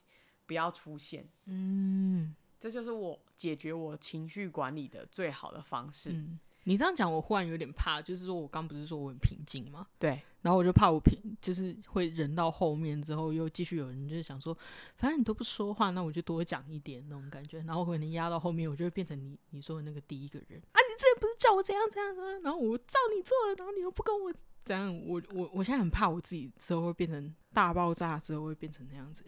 [0.46, 1.26] 不要出现。
[1.46, 6.10] 嗯，这就是我解决我情绪管理的最好的方式。
[6.12, 9.86] 嗯你这样讲，我忽然有点怕，就是说我刚不是说我很平静吗？
[9.98, 14.57] 对，然后我就怕我平，就是会忍到后面之后，又继续有人就是想说，
[14.96, 24.33] 反正你都不说话，那我就多讲一点那种感觉，然后可能压到后面，我就会变成你你说的那个第一个人啊，你之前不是叫我怎样怎样啊，然后我照你做了，然后你又不跟我
[24.64, 29.24] 怎样，我我我现在很怕我自己之后会变成大爆炸之后会变成那样子，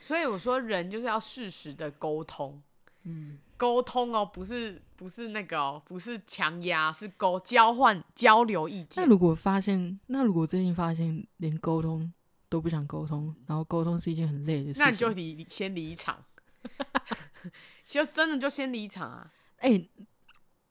[0.00, 2.62] 所以我说人就是要适时的沟通。
[3.04, 9.04] 嗯，沟通哦，不是不是那个哦，不是强压，是沟交换交流意见。
[9.04, 12.12] 那如果发现，那如果最近发现连沟通
[12.48, 16.24] 都不想沟通，然后沟通是一件很累的事情，那你就离先离场，
[17.86, 19.32] 就真的就先离场啊！
[19.58, 19.90] 哎、欸，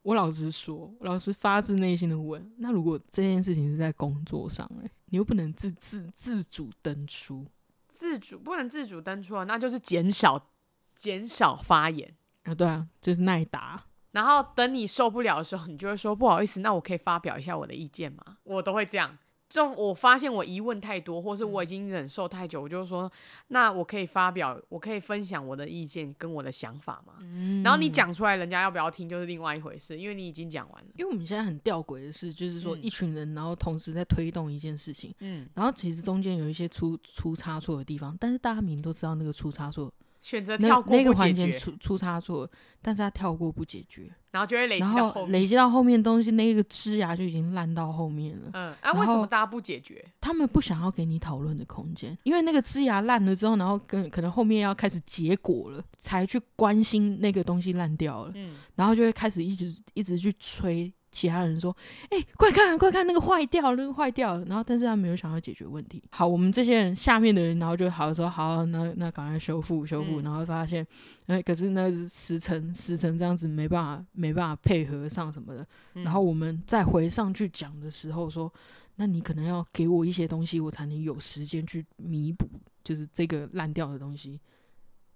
[0.02, 7.48] 我老实说，老实发自内心的问，那如果这件事情是在工作上，哎，你又不能自自自主登出，
[7.88, 10.50] 自主不能自主登出啊，那就是减少
[10.94, 12.14] 减少发言。
[12.44, 13.84] 啊，对啊，就是耐打。
[14.12, 18.38] 然后等你受不了的时候，你就会说不好意思，那我可以发表一下我的意见吗？
[18.44, 19.18] 我都会这样。
[19.48, 23.12] 就我发现我疑问太多，或是我已经忍受太久，我就说，
[23.50, 27.16] 那我可以发表，我可以分享我的意见跟我的想法吗？
[27.20, 27.62] 嗯。
[27.62, 30.90] 然后你讲出来，人家要不要听就是另外一回事，因为你已经讲完了。
[30.98, 39.94] 因为我们现在很吊诡的是，就是说一群人，然后同时在推动一件事情，嗯，然后其实中间有一些出出差错的地方，但是大家明明都知道那个出差错。
[40.22, 42.50] 选择跳过那，那个环节出出差错，
[42.82, 48.52] 但是他跳过不解决，然后就会累积到后面，累积到后面东西，那个枝芽就已经烂到后面了。
[48.54, 50.06] 嗯，啊，为什么大家不解决？
[50.22, 58.32] 他们不想要给你讨论的空间，因为那个枝芽烂了之后，然后跟可能后面要开始结果了，才去关心那个东西烂掉了。
[58.36, 60.94] 嗯，然后就会开始一直一直去催。
[61.12, 61.76] 其他人说
[62.10, 66.02] ：“哎、欸，快看，快看，那个坏掉了，那个坏掉了。”然后，但是他没有想要解决问题。
[66.10, 70.22] 好，我们这些人下面的人，然后就好说：“好，那那赶快修复修复。
[70.22, 70.86] 嗯”然后发现，
[71.28, 75.68] 哎、欸，可是那时辰时辰这样子没办法没办法配合上什么的。
[75.96, 78.52] 嗯、然后我们再回上去讲的时候说
[78.96, 82.48] ：“那你可能要给我一些东西，我才能有时间去弥补，
[82.84, 84.40] 就是这个烂掉的东西。”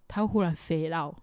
[0.08, 1.16] 他忽然飞到。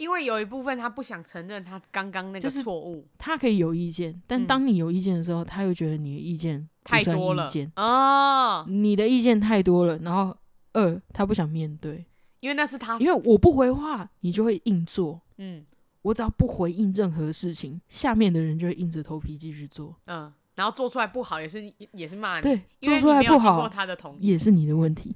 [0.00, 10.34] 因为有一部分他不想承认他刚刚那个错误，他可以有意见，但当你有意见的时候，嗯、他又觉得你的意见太多了哦，你的意见太多了，然后
[10.72, 12.06] 二他不想面对，
[12.40, 15.66] 因为那是他，因为我不回话，你就会硬做，嗯，
[16.00, 25.14] 我只要不回应任何事情，下面的人就会硬着头皮继续做，嗯，然后做出来不好也是也是骂你，对，做出来不好他的同意也是你的问题，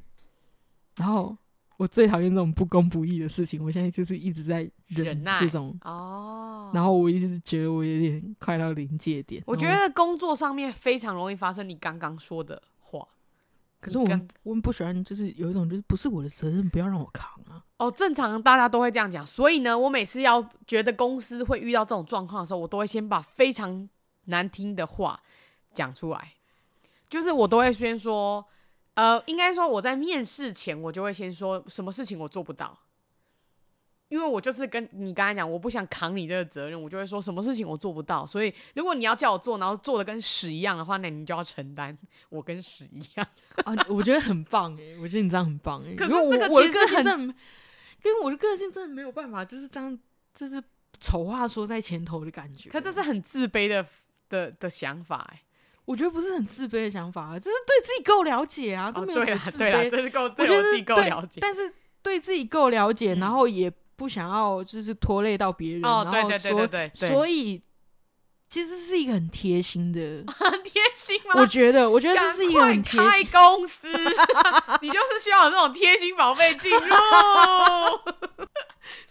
[0.96, 1.34] 然后。
[1.76, 9.42] 我最讨厌这种不公不义的事情，我现在就是一直在忍这种哦，然后我一直觉得我有点快到临界点。
[9.44, 13.04] 我觉得工作上面非常容易发生你刚刚说的话，
[13.80, 17.64] 可是我们我们不喜欢，就是有一种就是不是我的责任，不要让我扛啊。
[17.78, 23.88] 哦，正常大家都会这样讲，所以呢，我每次要觉得公司会遇到这种状况的时候，我都会先把非常
[24.26, 25.20] 难听的话
[25.72, 26.34] 讲出来，
[27.08, 28.46] 就是我都会先说。
[28.94, 32.78] 呃，应该说我在面试前，我就会先说什么事情我做不到，
[34.08, 38.24] 因为我就是跟你刚才讲，我不想扛你这个责任，我就会说什么事情我做不到。
[38.24, 41.96] 所以如果你要叫我做，然后做的跟屎一样的话，那你就要承担
[42.28, 43.26] 我跟屎一样。
[43.64, 45.94] 啊，我觉得很棒哎，我觉得你这样很棒哎。
[45.94, 47.04] 可是这个我其实很，
[48.00, 49.98] 跟我的个性真的没有办法，就是这样，
[50.32, 50.62] 就是
[51.00, 52.70] 丑话说在前头的感觉。
[52.70, 53.84] 可这是很自卑的
[54.28, 55.42] 的的想法哎，
[55.84, 58.92] 我觉得不是很自卑的想法，这是对自己够了解啊。
[58.94, 61.72] 哦，对啊，对啊，这是够，我觉得自己够了解，但是
[62.02, 63.72] 对自己够了解，然后也。
[63.96, 67.62] 不想要就是拖累到别人，哦，对对对对对，所以
[68.50, 71.34] 其实是一个很贴心的， 很贴心吗？
[71.40, 73.86] 我觉得，我觉得这是一个很贴心开公司，
[74.82, 76.80] 你就是需要有这种贴心宝贝进入，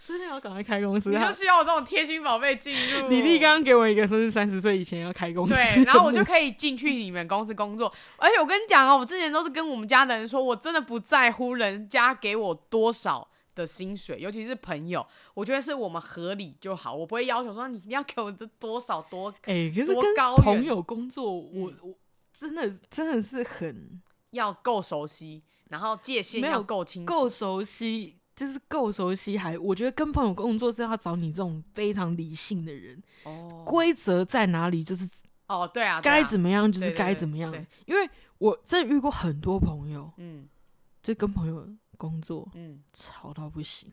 [0.06, 3.08] 真的要赶快开公司，你就需要我这种贴心宝贝进入。
[3.08, 7.92] 李丽刚刚给我一个说是三十岁以前要开公司，对，然后我就可以进去你们公司工作。
[8.16, 13.28] 而且我跟你讲啊，我之前都是跟我们家的人说，我真的不在乎人家给我多少。
[13.56, 16.92] 的薪水，尤其是朋友，我觉得是我们合理就好。
[16.92, 20.02] 我不会要求说你一定要给我这多少多， 哎、欸，可是跟
[20.38, 21.94] 朋友工作，我我
[22.36, 29.52] 真的真的是很要够熟悉，然后界限要够清楚，够熟悉就是够熟悉还。
[29.52, 33.02] 还我觉得跟朋友工作是要找你这种非常理性的人。
[33.24, 35.08] 哦，规则在哪里就是
[35.48, 37.52] 哦，对啊，该怎么样就是该怎么样。
[37.86, 38.08] 因为
[38.38, 40.48] 我真的遇过很多朋友，嗯，
[41.02, 41.68] 就跟朋友。
[41.96, 43.88] 工作，嗯，吵到不行。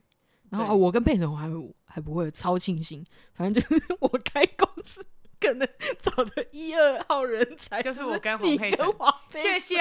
[0.49, 1.47] 然后、啊、我跟佩总还
[1.85, 5.05] 还不会超庆幸，反正就是 我开公司
[5.41, 5.67] 可能
[5.99, 8.95] 找的一二号人才，就是我跟黄佩总。
[9.31, 9.75] 谢谢，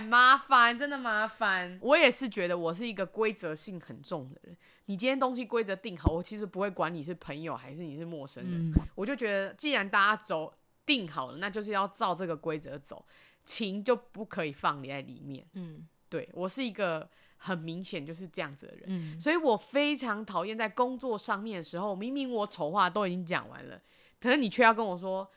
[0.00, 1.78] 麻烦，真的麻烦。
[1.80, 4.56] 我也是觉得我是一个规则性很重的人。
[4.84, 8.70] 你今天东西规则定好，我其实不会管你是朋友还是你是陌生人。
[8.70, 10.52] 嗯、我就觉得，既然大家走
[10.84, 13.04] 定好了，那就是要照这个规则走，
[13.44, 15.46] 情就不可以放你在里面。
[15.54, 17.08] 嗯，对，我是一个。
[17.40, 23.80] 很明显就是这样子的人，嗯，所以我非常讨厌在工作上面的时候，明明我丑话都已经讲完了，
[24.20, 25.30] 可是你却要跟我说，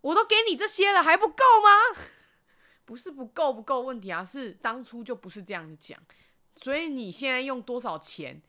[0.00, 2.00] 我都给你这些了还不够吗？
[2.84, 5.98] 不是不够不够问题啊，是当初就不是这样子讲，
[6.56, 8.42] 所以你现在用多少钱？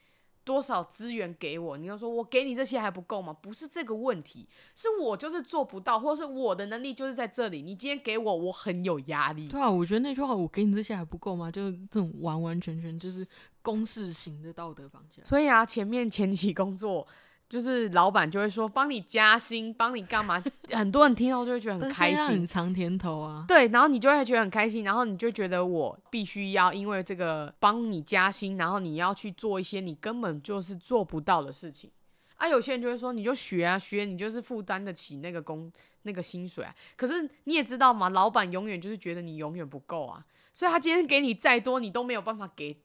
[0.44, 1.78] 多少资源给我？
[1.78, 3.32] 你要说我给你这些还不够吗？
[3.32, 7.62] 不是这个问题，是我就是做不到，或是我的能力就是在这里。
[7.62, 9.48] 你今天给我，我很有压力。
[9.50, 13.26] 对啊，我觉得那句话“我给你这些还不够吗？”就是这种完完全全就是
[13.62, 15.24] 公式型的道德绑架。
[15.24, 17.08] 所以啊，前面前期工作。
[17.52, 20.42] 就是老板就会说帮你加薪，帮你干嘛？
[20.72, 23.44] 很多人听到就会觉得很开心，尝甜头啊。
[23.46, 31.92] 对，然后你就会觉得很开心，然后你就觉得我必须要因为这个帮你加薪，然后你要去做一些你根本就是做不到的事情。
[32.38, 35.70] 啊，有些人就会说你就学啊学，你就是负担得起那个工
[36.04, 36.74] 那个薪水啊。
[36.96, 40.24] 可是你也知道嘛，老板永远就是觉得你永远不够啊，
[40.54, 42.78] 所以他今天给你再多，你都没有办法给。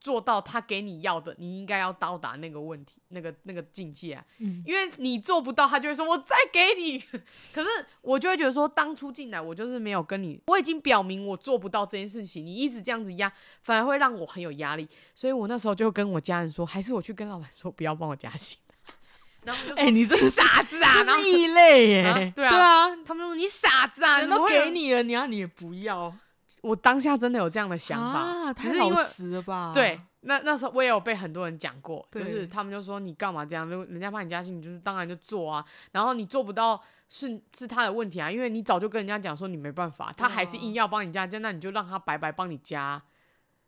[0.00, 6.98] 做到他给你要的，你应该要到达那个问题，那个那个境界啊，嗯，因为你做不到，他就会说我再给你。
[7.52, 7.68] 可是
[8.00, 13.30] 我就会觉得说，当初进来我就是没有跟你，我已经表明我做不到这件事情，你一直这样子压，
[13.62, 14.88] 反而会让我很有压力。
[15.14, 18.56] 所以我那时候就跟我家人说，还是我去跟老板说，不要帮我加薪。
[19.44, 26.14] 然后哎、欸，你这 傻子啊，然后异类耶，啊对啊，对啊，他们说你傻子啊，人都给你了，你要你也不要。
[26.62, 29.72] 我当下真的有这样的想法，啊、太老实了吧？
[29.72, 33.68] 对，那那时候我也有被很多人讲过，就是他们就说你干嘛这样？
[33.68, 35.64] 就人家帮你加薪，你就是当然就做啊。
[35.92, 43.02] 然后你做不到是是他的问题啊，因为你早就跟人家讲说你没办法，他还是硬要帮你加，那你就让他白白帮你加。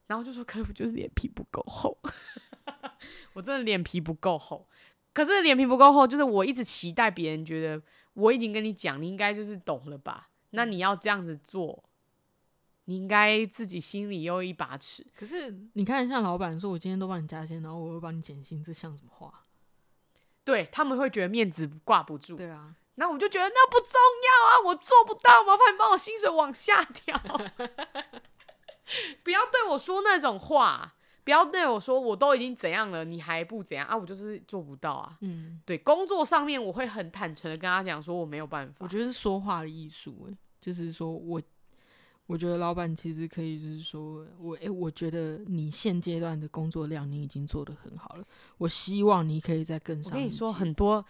[0.09, 1.97] 然后就说可不就是脸皮不够厚，
[3.33, 4.67] 我真的脸皮不够厚。
[5.15, 7.81] 可是脸皮不够厚，就是我一直期待别人觉得
[8.15, 10.29] 我已经跟你讲，你应该就是懂了吧？
[10.51, 11.85] 那你要这样子做。
[12.87, 15.07] 你应该自己心里有一把尺。
[15.17, 19.41] 可是你看，像老板说，我今天都帮你加薪，然后我会帮你减薪，这像什么话？
[20.45, 22.35] 对，他们会觉得面子挂不住。
[22.35, 23.93] 对啊，那我就觉得那不重
[24.27, 27.17] 要啊，我做不到，麻烦你帮我薪水往下调。
[29.23, 33.97] 不要对我说那种话，不要对我说我都已经怎样了，你还不怎样啊？
[33.97, 35.17] 我就是做不到啊。
[35.21, 38.75] 嗯，对，工作上面我会很坦诚的跟他讲说我没有办法。
[38.81, 41.41] 我觉得是说话的艺术，哎，就是说我。
[42.27, 48.25] 我觉得老板其实可以，就是说我，诶，我觉得你现阶段的工作量你已经做得很好了，
[48.59, 50.13] 我希望你可以再更上。
[50.13, 51.05] 我跟你说很多。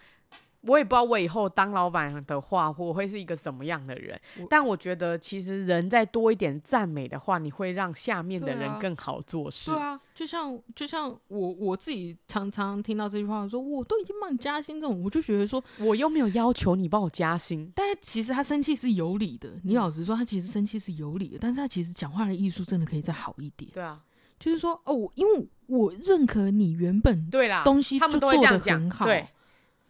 [0.65, 4.19] 我也不知道我以后当老板的话，我会是一个什么样的人。
[4.39, 9.71] 我但我觉得，其实人再多一点赞美的话，你会让下面的人更好做事。
[9.71, 17.69] 对啊，就像就像我我自己常常听到这句话说，我都已经帮你加薪这种，我就觉得说，我又没有要求你帮我加薪。
[17.75, 23.69] 但其实他生气是有理的，你老实说，他其实生气是有理的，但是他其实讲话的艺术真的可以再好一点。
[23.73, 24.01] 对啊。
[24.39, 29.27] 就是说哦，因为我认可你原本对啦东西，他们都会这样讲，对。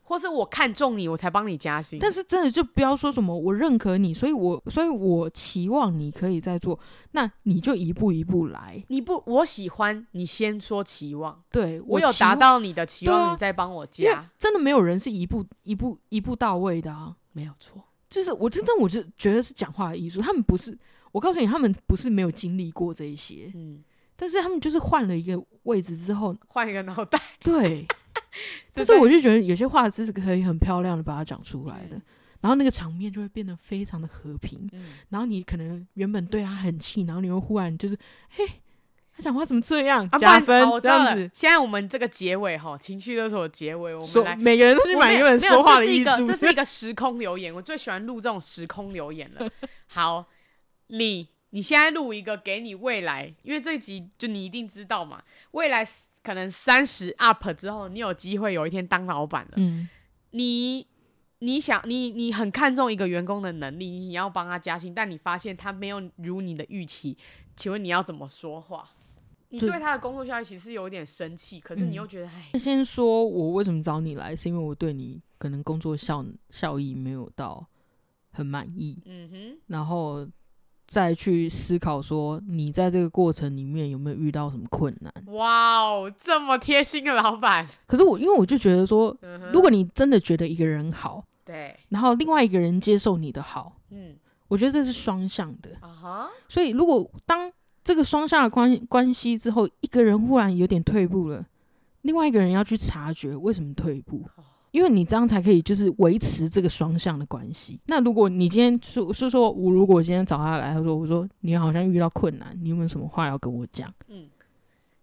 [0.05, 1.97] 或是我看中你，我才帮你加薪。
[1.99, 6.77] 但是真的就不要说什么我认可你，所以我所以我期望你可以再做，
[7.11, 8.83] 那你就一步一步来。
[8.89, 14.29] 你不我喜欢你先说期望，对我，我有达到你的期望，啊、你再帮我加。
[14.37, 17.81] 真的没有人是一步一步一步到位的啊，没有错。
[18.09, 20.77] 就是我真的我就觉得是讲话的艺术，他们不是
[21.11, 23.83] 我告诉你，他们不是没有经历过这一些，嗯，
[24.15, 27.87] 但是他们就是换了一个位置之后，换一个脑袋，对。
[28.73, 32.01] 但是我就觉得有些话是可以很漂亮的把它讲出来的，
[32.41, 34.69] 然后那个场面就会变得非常的和平。
[35.09, 37.97] 然后你可能原本对他很气，然后你又忽然就是，
[38.29, 38.45] 嘿，
[39.15, 40.07] 他讲话怎么这样？
[40.17, 41.29] 加分这样子。
[41.33, 46.25] 现在我们这个结尾哈，情绪勒索结尾，我们来每个人都去买一本说话的艺术。
[46.25, 49.49] 这是一个时空留言，我最喜欢录这种时空留言了。
[49.87, 50.25] 好，
[50.87, 55.21] 你你现在录一个给你未来，因为这一集就你一定知道嘛，
[55.51, 55.87] 未来。
[56.23, 59.51] 可能三十 up 之后，你有机会有一天当老板了。
[59.57, 59.89] 嗯，
[60.31, 60.87] 你
[61.39, 67.17] 你想你你很看重一个员工的能力，你要帮他加薪，但你发现他没有如你的预期，
[67.55, 68.89] 请问你要怎么说话？
[69.49, 77.67] 你对他的工作效率其实有点生气，可是你又觉得，哎、嗯，先说我为什么找你来，是因为我对你可能工作效效益没有到
[78.31, 78.97] 很满意。
[79.05, 80.27] 嗯哼，然后。
[80.93, 85.11] 再去思考说，你在这个过程里面有没有遇到什么困难？
[85.33, 87.67] 哇哦，这么贴心的老板！
[87.87, 94.15] 可是我，因为我就觉得说，嗯、如果你真的觉得一个人好，对，然后另外一个人接受你的好，嗯，
[94.47, 95.71] 我觉得这是双向的。
[95.79, 97.51] 啊哈，所以如果当
[97.83, 101.43] 这个双向的关关系之后，一个人忽然有点退步了，
[102.03, 104.23] 另外一个人要去察觉为什么退步。
[104.73, 107.79] 因为你这样才可以，就是维持这个双向的关系。
[107.85, 113.93] 那如果你今天说是说，我如果今天找他来，他说我说你好像遇到困难，你有没有什么话要跟我讲？
[114.07, 114.25] 嗯，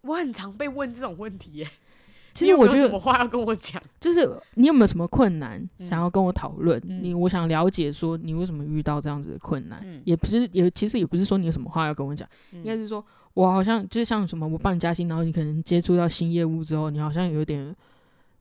[0.01, 1.68] 我很常被问这种问题耶。
[2.35, 6.77] 其实我觉得有什么话要跟我讲，就是你有没有什么困难想要跟我讨论？
[6.89, 13.05] 嗯、你我想了解说你为什么遇到这样子的困难，嗯、也不是也其实也不是说你有什么话要跟我讲，嗯、应该是说
[13.35, 17.73] 我好像就是像什么我帮你加薪，然后你可能接触到新业务之后，你好像有点。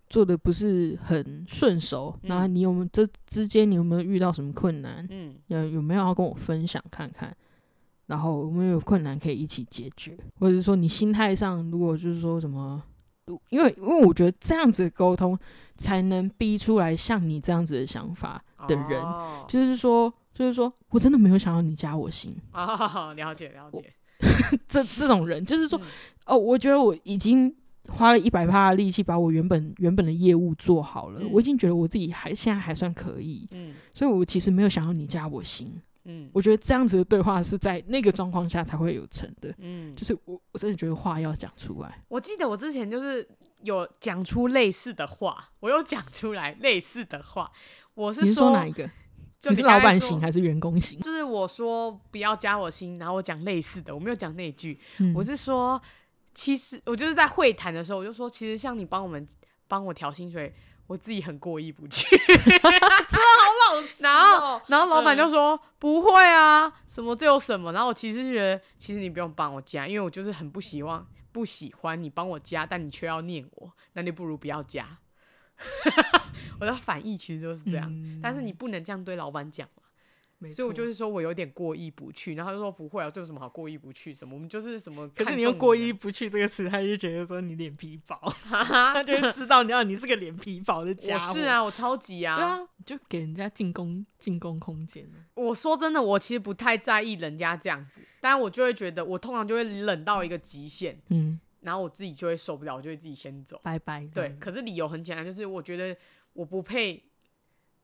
[0.10, 5.06] 做的不是很顺手，那、嗯、你有没有这之间你有没有遇到什么困难？
[5.12, 7.36] 嗯，有有没有要跟我分享看看？
[8.08, 10.18] 然后有没有困难可以一起解决？
[10.40, 12.82] 或者是说你心态上，如果就是说什么，
[13.50, 15.38] 因为因为我觉得这样子的沟通
[15.78, 23.94] 才能逼出来像你这样子的想法的人，哦、就是说就是说我真的没有想要你加我心哦，了解了解，
[24.68, 25.86] 这这种人就是说、嗯、
[26.26, 27.56] 哦，我觉得我已经。
[27.90, 35.74] 花了一百趴的力气把我原本原本的业务做好了，嗯、我已经觉得我自己还现在还算可以，嗯，所以我其实没有想要你加我薪，
[36.06, 42.04] 嗯，我觉得这样子的对话是在那个状况下才会有成的，嗯，就是我我真的觉得话要讲出来。
[42.08, 43.28] 我记得我之前就是
[43.64, 47.52] 有讲出类似的话，我有讲出来类似的话，
[47.96, 48.90] 我是说，你是说哪一个？
[49.40, 51.00] 就你是老板型还是员工型？
[51.00, 55.82] 就是我说不要加我薪，然后我讲类似的，我没有讲那句，嗯、我是说。
[56.40, 59.28] 其实我就是在会谈的时候，我就说，其实像你帮我们
[59.68, 60.56] 帮我调薪水，
[60.88, 64.02] 我自己很过意不去， 真的好老实。
[64.02, 67.74] 然后，然后老板就说、嗯、不会啊，什么这有什么？
[67.74, 74.88] 然后我其实觉得，其实你不用帮我加，因为我就是很不希望不喜欢你帮我加，但你却要念我，那你不如不要加。
[76.62, 79.68] 我的反义其实就是这样，嗯、但是你不能这样对老板讲。
[80.54, 84.14] 所以我就是说我有点过意不去，然后他就说不会啊，这有什么好过意不去？
[84.14, 85.06] 什么我们就是什么？
[85.10, 88.18] 可是你用过意不去这个词，他就觉得说你脸皮薄，
[88.48, 91.34] 他就会知道你要你是个脸皮薄的家伙。
[91.34, 95.06] 是啊，我超级啊，对啊，就给人家进攻进攻空间。
[95.34, 104.08] 我说真的，我其实不太在意人家这样子，但我就会觉得我通常就会冷到一个极限，嗯，然后我自己就会受不了，我就会自己先走，拜拜。
[104.14, 105.98] 对，可是理由很简单，就是我觉得
[106.32, 107.04] 我不配，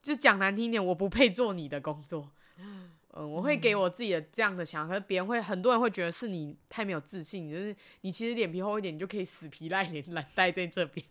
[0.01, 2.31] 就讲难听点，我不配做你的工作。
[2.57, 11.05] 嗯，我会给我自己的这样的想法，可是别人会，很多人会觉得是你太没有自信，就是你其实脸皮厚一点，你就可以死皮赖脸来待在这边。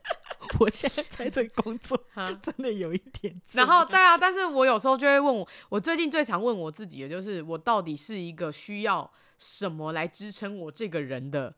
[0.60, 1.98] 我现在在这工作，
[2.42, 3.40] 真的有一点。
[3.52, 11.54] 然后，对啊，但是我有时候就会问我，我最近最常问我自己的就是，我到底是一个需要什么来支撑我这个人的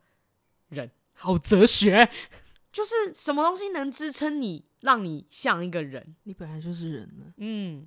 [0.68, 0.90] 人？
[1.14, 2.08] 好哲学，
[2.72, 6.14] 就是什么东西能支撑你，让你像一个人？
[6.24, 7.86] 你本来就是人了，嗯。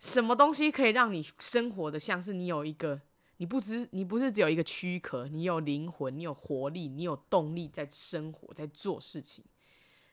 [0.00, 3.00] 什么东西可以让你生活的像是你有一个，
[3.38, 9.44] 你不只你不是只有一个躯壳，你有灵魂，你有活力，你有动力在生活，在做事情。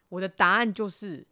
[0.10, 1.26] 我的答案就是，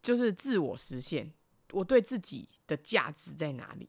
[0.00, 1.32] 就是自我实现。
[1.72, 3.88] 我对自己的价值在哪里？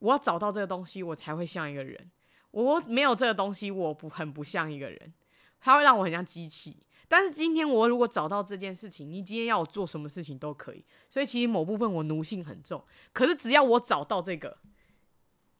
[0.00, 2.10] 我要找到这个东西，我才会像一个人。
[2.50, 5.14] 我没有这个东西，我不很不像一个人，
[5.60, 6.76] 它会让我很像机器。
[7.08, 10.84] 但是今天我如果找到这件事情，你今天要我做什么事情都可以。
[11.10, 12.82] 所以其实某部分我奴性很重，
[13.12, 14.56] 可是只要我找到这个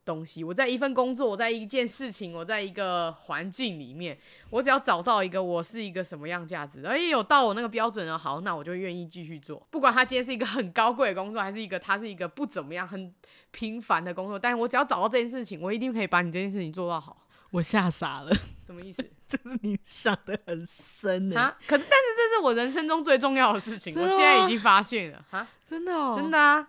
[0.05, 4.18] 东西，我在一份工作，我在一件事情，我在一个环境里面，
[4.51, 9.64] 我只要找到一个我是一个什么样价值，而且有到我那个标准了，好，那我就愿意继续做。
[9.70, 13.14] 不管他今天是一个很高贵的工作，还是一个他是一个不怎么样、很
[13.53, 17.26] 平凡的工作，但是我只要找到这件事情，我一定可以把你这件事情做到好。
[17.53, 18.32] 我吓傻了，
[18.63, 19.03] 什么意思？
[19.27, 21.41] 就是你想的很深呢？
[21.41, 21.59] 啊？
[21.67, 25.49] 可是，但是这是我人生中最重要的事情，我现在已经发现了啊！
[25.69, 26.69] 真的哦，真的啊！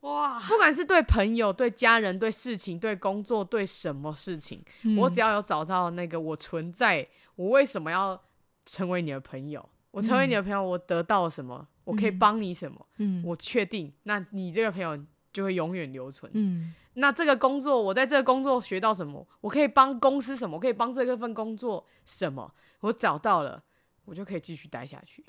[0.00, 8.22] 哇，不管是对朋友、对家人、对事情、对工作、对什么事情，嗯、我只要有找到那个我存在，我为什么要
[8.64, 9.68] 成为你的朋友？
[9.90, 11.58] 我成为你的朋友，我得到了什么？
[11.60, 12.86] 嗯、我可以帮你什么？
[12.98, 14.96] 嗯，我确定，那你这个朋友
[15.32, 16.30] 就会永远留存。
[16.34, 16.74] 嗯。
[16.98, 19.26] 那这个工作，我在这个工作学到什么？
[19.42, 20.56] 我可以帮公司什么？
[20.56, 22.50] 我可以帮这个份工作什么？
[22.80, 23.62] 我找到了，
[24.06, 25.24] 我就可以继续待下去。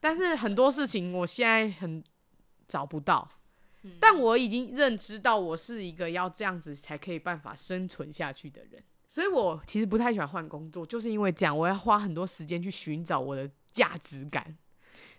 [0.00, 2.02] 但是很多事情我现在很
[2.66, 3.28] 找不到，
[3.82, 14.56] 嗯、但我已经认知到我是一个要这样子才可以办法生存下去的人，所以我其实不太喜欢换工作，就是因为这样，我要花很多时间去寻找我的价值感。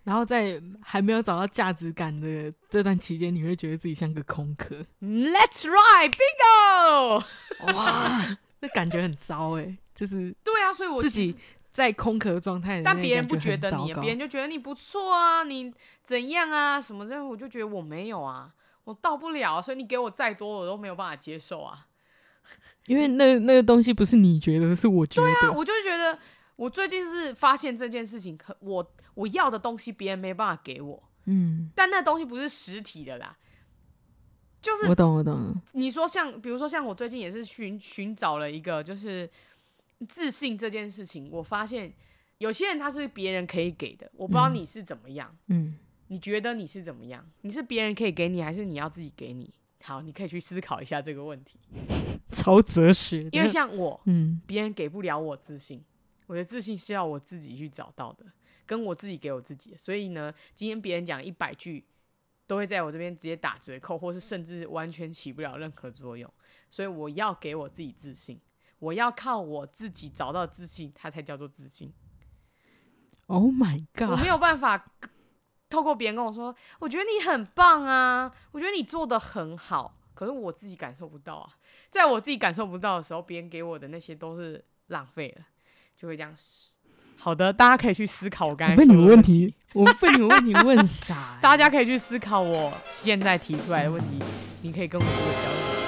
[0.04, 4.76] 然后在还没有找到价值感的这段期间，你会觉得自己像个空壳。
[5.02, 7.24] Let's ride bingo！
[7.74, 11.36] 哇，那感觉很糟哎，就是对啊，所以我自己
[11.72, 15.72] 在空壳状态，但别人不觉得你，别人就觉得你不错啊，你
[16.04, 18.52] 怎样啊，什么的，我就觉得我没有啊，
[18.86, 21.86] 我到不了，所以你给我再多，我都没有办法接受啊。
[22.88, 26.18] 因为那那个东西不是你觉得，是我觉得，对啊，我就觉得。
[26.60, 28.86] 我最近是发现这件事情，可我
[29.16, 33.38] 我要的东西别人没办法给我，嗯，但那东西不是实体的啦，
[34.62, 35.56] 就是我懂我懂。
[35.72, 39.30] 你说像比如说像我最近也是寻寻找了一个就是
[40.10, 41.94] 自信这件事情，我发现
[42.40, 47.26] 有些人他是别人可以给的，我不知道你是怎么样，嗯，你觉得你是怎么样？
[47.40, 49.50] 你是别人可以给你，还是你要自己给你？
[49.82, 51.58] 好，你可以去思考一下这个问题，
[52.36, 53.30] 超哲学。
[53.32, 55.82] 因为像我，嗯，别人给不了我自信。
[56.30, 58.24] 我的自信是要我自己去找到的，
[58.68, 59.76] 跟我自己给我自己。
[59.76, 61.84] 所以呢，今天别人讲一百句，
[62.46, 66.32] 都会在我这边直接打折扣，或是甚至完全起不了任何作用。
[66.70, 68.40] 所以我要给我自己自信，
[68.78, 71.92] 我要靠我自己找到自信，它才叫做自信。
[73.26, 74.12] Oh my god！
[74.12, 74.92] 我没有办法
[75.68, 81.58] 透过别人跟我说，我觉得你很棒啊，我觉得你做的很好，可是我自己感受不到啊。
[81.90, 85.46] 在我自己感受不到的时候，别人给我的那些都是浪费了。
[86.00, 86.34] 就会这样。
[87.18, 91.38] 好的，大家可以去思考我刚才问你问题，我被你问题问傻。
[91.44, 94.24] 大家可以去思考我现在提出来的问题，
[94.62, 95.79] 你可以跟我做交流。